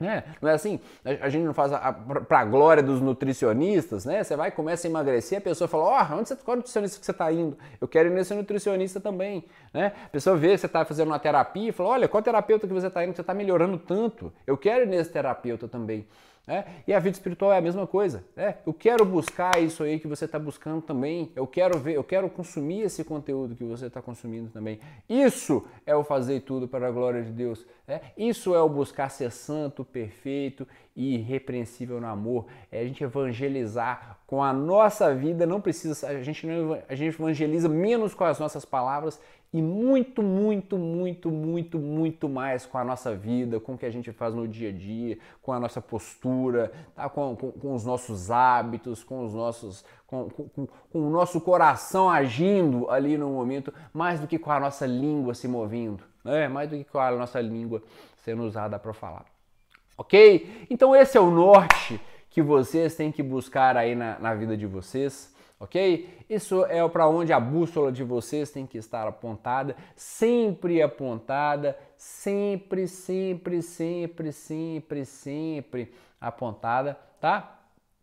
É, 0.00 0.24
não 0.42 0.50
é 0.50 0.54
assim? 0.54 0.80
A, 1.04 1.28
gente 1.28 1.44
não 1.44 1.54
faz 1.54 1.70
para 2.26 2.40
a 2.40 2.44
glória 2.44 2.82
dos 2.82 3.00
nutricionistas, 3.00 4.04
né? 4.04 4.24
Você 4.24 4.34
vai 4.36 4.50
começa 4.50 4.88
a 4.88 4.90
emagrecer, 4.90 5.38
a 5.38 5.40
pessoa 5.40 5.68
fala: 5.68 5.84
Ó, 5.84 6.06
oh, 6.10 6.16
onde 6.18 6.28
você, 6.28 6.36
qual 6.36 6.56
nutricionista 6.56 6.98
que 6.98 7.06
você 7.06 7.12
está 7.12 7.30
indo? 7.30 7.56
Eu 7.80 7.86
quero 7.86 8.08
ir 8.08 8.12
nesse 8.12 8.34
nutricionista 8.34 9.00
também. 9.00 9.44
Né? 9.72 9.92
A 10.06 10.08
pessoa 10.08 10.36
vê 10.36 10.50
que 10.50 10.58
você 10.58 10.66
está 10.66 10.84
fazendo 10.84 11.08
uma 11.08 11.18
terapia 11.18 11.68
e 11.68 11.72
fala: 11.72 11.90
Olha, 11.90 12.08
qual 12.08 12.22
terapeuta 12.22 12.66
que 12.66 12.72
você 12.72 12.88
está 12.88 13.04
indo? 13.04 13.14
Você 13.14 13.20
está 13.20 13.32
melhorando 13.34 13.78
tanto. 13.78 14.32
Eu 14.46 14.56
quero 14.56 14.82
ir 14.82 14.88
nesse 14.88 15.10
terapeuta 15.10 15.68
também. 15.68 16.06
É? 16.46 16.64
E 16.86 16.92
a 16.92 16.98
vida 16.98 17.16
espiritual 17.16 17.52
é 17.52 17.58
a 17.58 17.60
mesma 17.60 17.86
coisa. 17.86 18.22
É? 18.36 18.56
Eu 18.66 18.74
quero 18.74 19.02
buscar 19.04 19.58
isso 19.62 19.82
aí 19.82 19.98
que 19.98 20.06
você 20.06 20.26
está 20.26 20.38
buscando 20.38 20.82
também. 20.82 21.32
Eu 21.34 21.46
quero 21.46 21.78
ver, 21.78 21.94
eu 21.94 22.04
quero 22.04 22.28
consumir 22.28 22.82
esse 22.82 23.02
conteúdo 23.02 23.54
que 23.54 23.64
você 23.64 23.86
está 23.86 24.02
consumindo 24.02 24.50
também. 24.50 24.78
Isso 25.08 25.66
é 25.86 25.96
o 25.96 26.04
fazer 26.04 26.40
tudo 26.40 26.68
para 26.68 26.88
a 26.88 26.90
glória 26.90 27.22
de 27.22 27.30
Deus. 27.30 27.66
É? 27.88 28.00
Isso 28.16 28.54
é 28.54 28.60
o 28.60 28.68
buscar 28.68 29.08
ser 29.08 29.30
santo, 29.30 29.84
perfeito 29.84 30.68
e 30.94 31.14
irrepreensível 31.14 31.98
no 31.98 32.06
amor. 32.06 32.46
É 32.70 32.80
a 32.80 32.84
gente 32.84 33.02
evangelizar 33.02 34.18
com 34.26 34.42
a 34.42 34.52
nossa 34.52 35.14
vida. 35.14 35.46
Não 35.46 35.62
precisa, 35.62 36.06
a 36.06 36.22
gente 36.22 36.46
não, 36.46 36.78
a 36.86 36.94
gente 36.94 37.14
evangeliza 37.14 37.70
menos 37.70 38.14
com 38.14 38.24
as 38.24 38.38
nossas 38.38 38.66
palavras 38.66 39.18
e 39.54 39.62
muito, 39.62 40.20
muito, 40.20 40.76
muito, 40.76 41.30
muito, 41.30 41.78
muito 41.78 42.28
mais 42.28 42.66
com 42.66 42.76
a 42.76 42.82
nossa 42.82 43.14
vida, 43.14 43.60
com 43.60 43.74
o 43.74 43.78
que 43.78 43.86
a 43.86 43.90
gente 43.90 44.10
faz 44.10 44.34
no 44.34 44.48
dia 44.48 44.70
a 44.70 44.72
dia, 44.72 45.16
com 45.40 45.52
a 45.52 45.60
nossa 45.60 45.80
postura, 45.80 46.72
tá? 46.92 47.08
com, 47.08 47.36
com, 47.36 47.52
com 47.52 47.72
os 47.72 47.84
nossos 47.84 48.32
hábitos, 48.32 49.04
com 49.04 49.24
os 49.24 49.32
nossos, 49.32 49.84
com, 50.08 50.28
com, 50.28 50.48
com, 50.56 50.68
o 50.92 51.08
nosso 51.08 51.40
coração 51.40 52.10
agindo 52.10 52.90
ali 52.90 53.16
no 53.16 53.30
momento, 53.30 53.72
mais 53.92 54.18
do 54.18 54.26
que 54.26 54.40
com 54.40 54.50
a 54.50 54.58
nossa 54.58 54.86
língua 54.86 55.34
se 55.34 55.46
movendo, 55.46 56.02
né? 56.24 56.48
mais 56.48 56.68
do 56.68 56.76
que 56.76 56.82
com 56.82 56.98
a 56.98 57.12
nossa 57.12 57.40
língua 57.40 57.80
sendo 58.24 58.42
usada 58.42 58.76
para 58.76 58.92
falar. 58.92 59.24
Ok? 59.96 60.66
Então 60.68 60.96
esse 60.96 61.16
é 61.16 61.20
o 61.20 61.30
norte 61.30 62.00
que 62.28 62.42
vocês 62.42 62.96
têm 62.96 63.12
que 63.12 63.22
buscar 63.22 63.76
aí 63.76 63.94
na, 63.94 64.18
na 64.18 64.34
vida 64.34 64.56
de 64.56 64.66
vocês 64.66 65.32
ok? 65.64 66.24
Isso 66.28 66.64
é 66.66 66.86
para 66.88 67.08
onde 67.08 67.32
a 67.32 67.40
bússola 67.40 67.90
de 67.90 68.04
vocês 68.04 68.50
tem 68.50 68.66
que 68.66 68.78
estar 68.78 69.06
apontada, 69.06 69.76
sempre 69.96 70.80
apontada, 70.80 71.76
sempre, 71.96 72.86
sempre, 72.86 73.62
sempre, 73.62 74.32
sempre, 74.32 75.04
sempre 75.04 75.92
apontada, 76.20 76.98
tá? 77.20 77.58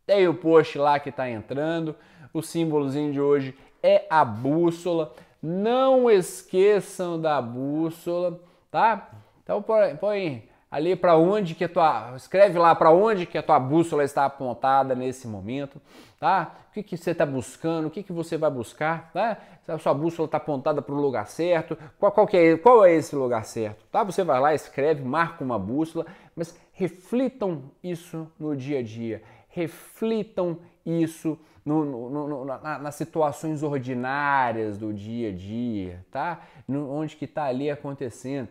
Tem 0.05 0.27
o 0.27 0.33
post 0.33 0.77
lá 0.77 0.99
que 0.99 1.09
está 1.09 1.29
entrando, 1.29 1.95
o 2.33 2.41
símbolozinho 2.41 3.13
de 3.13 3.21
hoje 3.21 3.57
é 3.81 4.05
a 4.09 4.25
bússola. 4.25 5.13
Não 5.41 6.09
esqueçam 6.09 7.19
da 7.19 7.41
bússola, 7.41 8.39
tá? 8.69 9.09
Então 9.43 9.61
põe, 9.61 9.95
põe 9.95 10.50
ali 10.71 10.95
para 10.95 11.17
onde 11.17 11.53
que 11.53 11.65
a 11.65 11.69
tua, 11.69 12.13
escreve 12.15 12.57
lá 12.57 12.73
para 12.73 12.91
onde 12.91 13.25
que 13.25 13.37
a 13.37 13.43
tua 13.43 13.59
bússola 13.59 14.05
está 14.05 14.23
apontada 14.23 14.95
nesse 14.95 15.27
momento, 15.27 15.81
tá? 16.17 16.55
O 16.69 16.73
que, 16.73 16.81
que 16.81 16.95
você 16.95 17.11
está 17.11 17.25
buscando, 17.25 17.87
o 17.87 17.91
que, 17.91 18.01
que 18.01 18.13
você 18.13 18.37
vai 18.37 18.49
buscar, 18.49 19.11
tá? 19.11 19.37
Se 19.63 19.71
a 19.71 19.77
sua 19.77 19.93
bússola 19.93 20.27
está 20.27 20.37
apontada 20.37 20.81
para 20.81 20.95
o 20.95 21.01
lugar 21.01 21.27
certo, 21.27 21.77
qual, 21.99 22.13
qual, 22.13 22.27
é, 22.31 22.55
qual 22.55 22.85
é 22.85 22.93
esse 22.93 23.13
lugar 23.13 23.43
certo, 23.43 23.85
tá? 23.91 24.01
Você 24.05 24.23
vai 24.23 24.39
lá, 24.39 24.55
escreve, 24.55 25.03
marca 25.03 25.43
uma 25.43 25.59
bússola, 25.59 26.05
mas 26.33 26.57
reflitam 26.71 27.63
isso 27.83 28.31
no 28.39 28.55
dia 28.55 28.79
a 28.79 28.83
dia, 28.83 29.21
reflitam 29.49 30.57
isso 30.85 31.37
no, 31.65 31.83
no, 31.85 32.27
no, 32.27 32.45
na, 32.45 32.79
nas 32.79 32.95
situações 32.95 33.61
ordinárias 33.61 34.77
do 34.77 34.93
dia 34.93 35.29
a 35.29 35.33
dia, 35.33 36.05
tá? 36.09 36.41
onde 36.69 37.15
que 37.15 37.25
está 37.25 37.43
ali 37.43 37.69
acontecendo. 37.69 38.47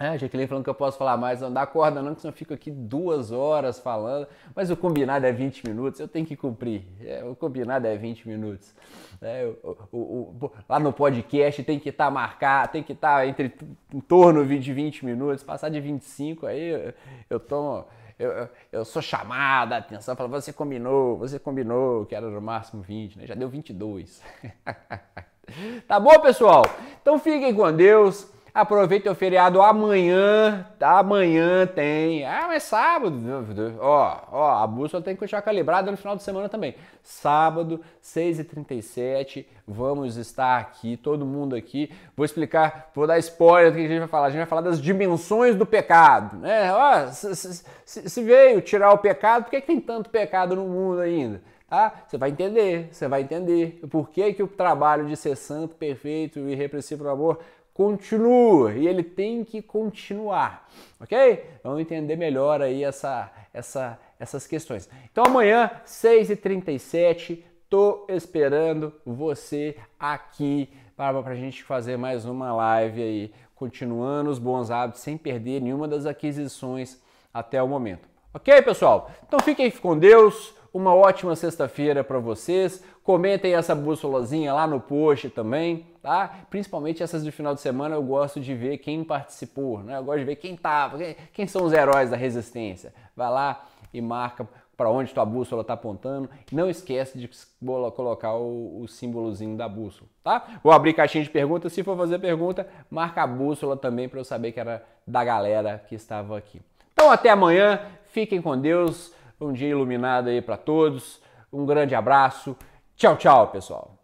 É, 0.00 0.08
a 0.08 0.16
Jaqueline 0.16 0.48
falando 0.48 0.64
que 0.64 0.70
eu 0.70 0.74
posso 0.74 0.98
falar 0.98 1.16
mais, 1.16 1.40
não 1.40 1.52
dá 1.52 1.64
corda 1.64 2.02
não, 2.02 2.14
que 2.14 2.22
senão 2.22 2.32
eu 2.32 2.36
fico 2.36 2.52
aqui 2.52 2.70
duas 2.70 3.30
horas 3.30 3.78
falando, 3.78 4.26
mas 4.54 4.70
o 4.70 4.76
combinado 4.76 5.24
é 5.26 5.32
20 5.32 5.68
minutos, 5.68 6.00
eu 6.00 6.08
tenho 6.08 6.26
que 6.26 6.34
cumprir, 6.34 6.82
é, 7.00 7.22
o 7.24 7.36
combinado 7.36 7.86
é 7.86 7.96
20 7.96 8.26
minutos. 8.26 8.74
É, 9.20 9.48
o, 9.62 9.76
o, 9.92 9.98
o, 9.98 10.52
lá 10.68 10.80
no 10.80 10.92
podcast 10.92 11.62
tem 11.62 11.78
que 11.78 11.90
estar 11.90 12.06
tá 12.06 12.10
marcado, 12.10 12.72
tem 12.72 12.82
que 12.82 12.92
estar 12.92 13.18
tá 13.18 13.26
entre 13.26 13.54
em 13.94 14.00
torno 14.00 14.44
de 14.44 14.72
20 14.72 15.04
minutos, 15.04 15.44
passar 15.44 15.68
de 15.68 15.80
25 15.80 16.46
aí 16.46 16.70
eu, 16.70 16.94
eu 17.30 17.40
tomo... 17.40 17.84
Eu, 18.18 18.48
eu, 18.70 18.84
sou 18.84 19.02
chamada 19.02 19.74
a 19.74 19.78
atenção, 19.78 20.14
falo, 20.14 20.28
você 20.28 20.52
combinou, 20.52 21.16
você 21.16 21.40
combinou 21.40 22.06
que 22.06 22.14
era 22.14 22.28
no 22.28 22.40
máximo 22.40 22.80
20, 22.80 23.18
né? 23.18 23.26
Já 23.26 23.34
deu 23.34 23.48
22. 23.48 24.22
tá 25.88 25.98
bom, 25.98 26.20
pessoal? 26.20 26.62
Então 27.00 27.18
fiquem 27.18 27.52
com 27.52 27.72
Deus. 27.72 28.30
Aproveita 28.54 29.10
o 29.10 29.14
feriado 29.14 29.62
amanhã, 29.62 30.66
tá? 30.78 30.98
Amanhã 30.98 31.66
tem. 31.66 32.26
Ah, 32.26 32.44
mas 32.48 32.64
sábado. 32.64 33.16
Ó, 33.80 34.18
ó, 34.30 34.62
a 34.62 34.66
bússola 34.66 35.02
tem 35.02 35.14
que 35.14 35.20
continuar 35.20 35.40
calibrada 35.40 35.90
no 35.90 35.96
final 35.96 36.14
de 36.14 36.22
semana 36.22 36.50
também. 36.50 36.74
Sábado, 37.02 37.80
6h37, 38.04 39.46
vamos 39.66 40.18
estar 40.18 40.58
aqui, 40.58 40.98
todo 40.98 41.24
mundo 41.24 41.56
aqui. 41.56 41.90
Vou 42.14 42.26
explicar, 42.26 42.90
vou 42.94 43.06
dar 43.06 43.18
spoiler 43.20 43.72
do 43.72 43.78
que 43.78 43.86
a 43.86 43.88
gente 43.88 44.00
vai 44.00 44.08
falar. 44.08 44.26
A 44.26 44.30
gente 44.30 44.40
vai 44.40 44.46
falar 44.46 44.60
das 44.60 44.82
dimensões 44.82 45.56
do 45.56 45.64
pecado. 45.64 46.36
Né? 46.36 46.74
Ó, 46.74 47.06
se, 47.06 47.34
se, 47.86 48.10
se 48.10 48.22
veio 48.22 48.60
tirar 48.60 48.92
o 48.92 48.98
pecado, 48.98 49.44
por 49.44 49.50
que, 49.50 49.62
que 49.62 49.66
tem 49.66 49.80
tanto 49.80 50.10
pecado 50.10 50.54
no 50.54 50.66
mundo 50.66 51.00
ainda? 51.00 51.40
Tá? 51.70 52.04
Você 52.06 52.18
vai 52.18 52.28
entender, 52.28 52.90
você 52.92 53.08
vai 53.08 53.22
entender 53.22 53.80
por 53.90 54.10
que, 54.10 54.34
que 54.34 54.42
o 54.42 54.46
trabalho 54.46 55.06
de 55.06 55.16
ser 55.16 55.36
santo, 55.36 55.74
perfeito 55.74 56.38
e 56.38 56.52
irrepressível 56.52 57.06
no 57.06 57.12
amor 57.12 57.38
continua 57.74 58.74
e 58.74 58.86
ele 58.86 59.02
tem 59.02 59.44
que 59.44 59.62
continuar, 59.62 60.68
ok? 61.00 61.44
Vamos 61.64 61.80
entender 61.80 62.16
melhor 62.16 62.60
aí 62.60 62.84
essa, 62.84 63.30
essa, 63.52 63.98
essas 64.18 64.46
questões. 64.46 64.88
Então 65.10 65.24
amanhã, 65.24 65.70
6h37, 65.86 67.42
tô 67.68 68.06
esperando 68.08 68.92
você 69.04 69.76
aqui 69.98 70.68
para 70.96 71.18
a 71.18 71.34
gente 71.34 71.64
fazer 71.64 71.96
mais 71.96 72.26
uma 72.26 72.52
live 72.52 73.02
aí, 73.02 73.34
continuando 73.54 74.30
os 74.30 74.38
bons 74.38 74.70
hábitos 74.70 75.00
sem 75.00 75.16
perder 75.16 75.62
nenhuma 75.62 75.88
das 75.88 76.04
aquisições 76.04 77.00
até 77.32 77.62
o 77.62 77.68
momento. 77.68 78.08
Ok, 78.34 78.62
pessoal? 78.62 79.10
Então 79.26 79.40
fiquem 79.40 79.70
com 79.70 79.98
Deus. 79.98 80.54
Uma 80.72 80.94
ótima 80.94 81.36
sexta-feira 81.36 82.02
para 82.02 82.18
vocês. 82.18 82.82
Comentem 83.04 83.54
essa 83.54 83.74
bússolazinha 83.74 84.54
lá 84.54 84.66
no 84.66 84.80
post 84.80 85.28
também, 85.28 85.86
tá? 86.00 86.34
Principalmente 86.48 87.02
essas 87.02 87.22
de 87.22 87.30
final 87.30 87.54
de 87.54 87.60
semana 87.60 87.96
eu 87.96 88.02
gosto 88.02 88.40
de 88.40 88.54
ver 88.54 88.78
quem 88.78 89.04
participou, 89.04 89.80
né? 89.80 89.98
Eu 89.98 90.04
gosto 90.04 90.20
de 90.20 90.24
ver 90.24 90.36
quem 90.36 90.56
tava, 90.56 90.96
quem, 90.96 91.16
quem 91.32 91.46
são 91.46 91.64
os 91.64 91.72
heróis 91.72 92.10
da 92.10 92.16
resistência. 92.16 92.94
Vai 93.14 93.30
lá 93.30 93.66
e 93.92 94.00
marca 94.00 94.48
para 94.74 94.88
onde 94.88 95.12
tua 95.12 95.26
bússola 95.26 95.60
está 95.60 95.74
apontando. 95.74 96.30
Não 96.50 96.70
esquece 96.70 97.18
de 97.18 97.28
colocar 97.94 98.34
o, 98.34 98.80
o 98.82 98.88
símbolozinho 98.88 99.56
da 99.56 99.68
bússola, 99.68 100.08
tá? 100.24 100.58
Vou 100.62 100.72
abrir 100.72 100.94
caixinha 100.94 101.22
de 101.22 101.30
perguntas. 101.30 101.72
Se 101.72 101.82
for 101.82 101.96
fazer 101.98 102.18
pergunta, 102.18 102.66
marca 102.90 103.22
a 103.22 103.26
bússola 103.26 103.76
também 103.76 104.08
para 104.08 104.20
eu 104.20 104.24
saber 104.24 104.52
que 104.52 104.60
era 104.60 104.82
da 105.06 105.22
galera 105.22 105.84
que 105.86 105.94
estava 105.94 106.38
aqui. 106.38 106.62
Então 106.94 107.10
até 107.10 107.28
amanhã. 107.28 107.80
Fiquem 108.06 108.42
com 108.42 108.58
Deus. 108.58 109.12
Um 109.42 109.52
dia 109.52 109.68
iluminado 109.68 110.28
aí 110.28 110.40
para 110.40 110.56
todos. 110.56 111.20
Um 111.52 111.66
grande 111.66 111.94
abraço. 111.94 112.56
Tchau, 112.94 113.16
tchau, 113.16 113.48
pessoal. 113.48 114.01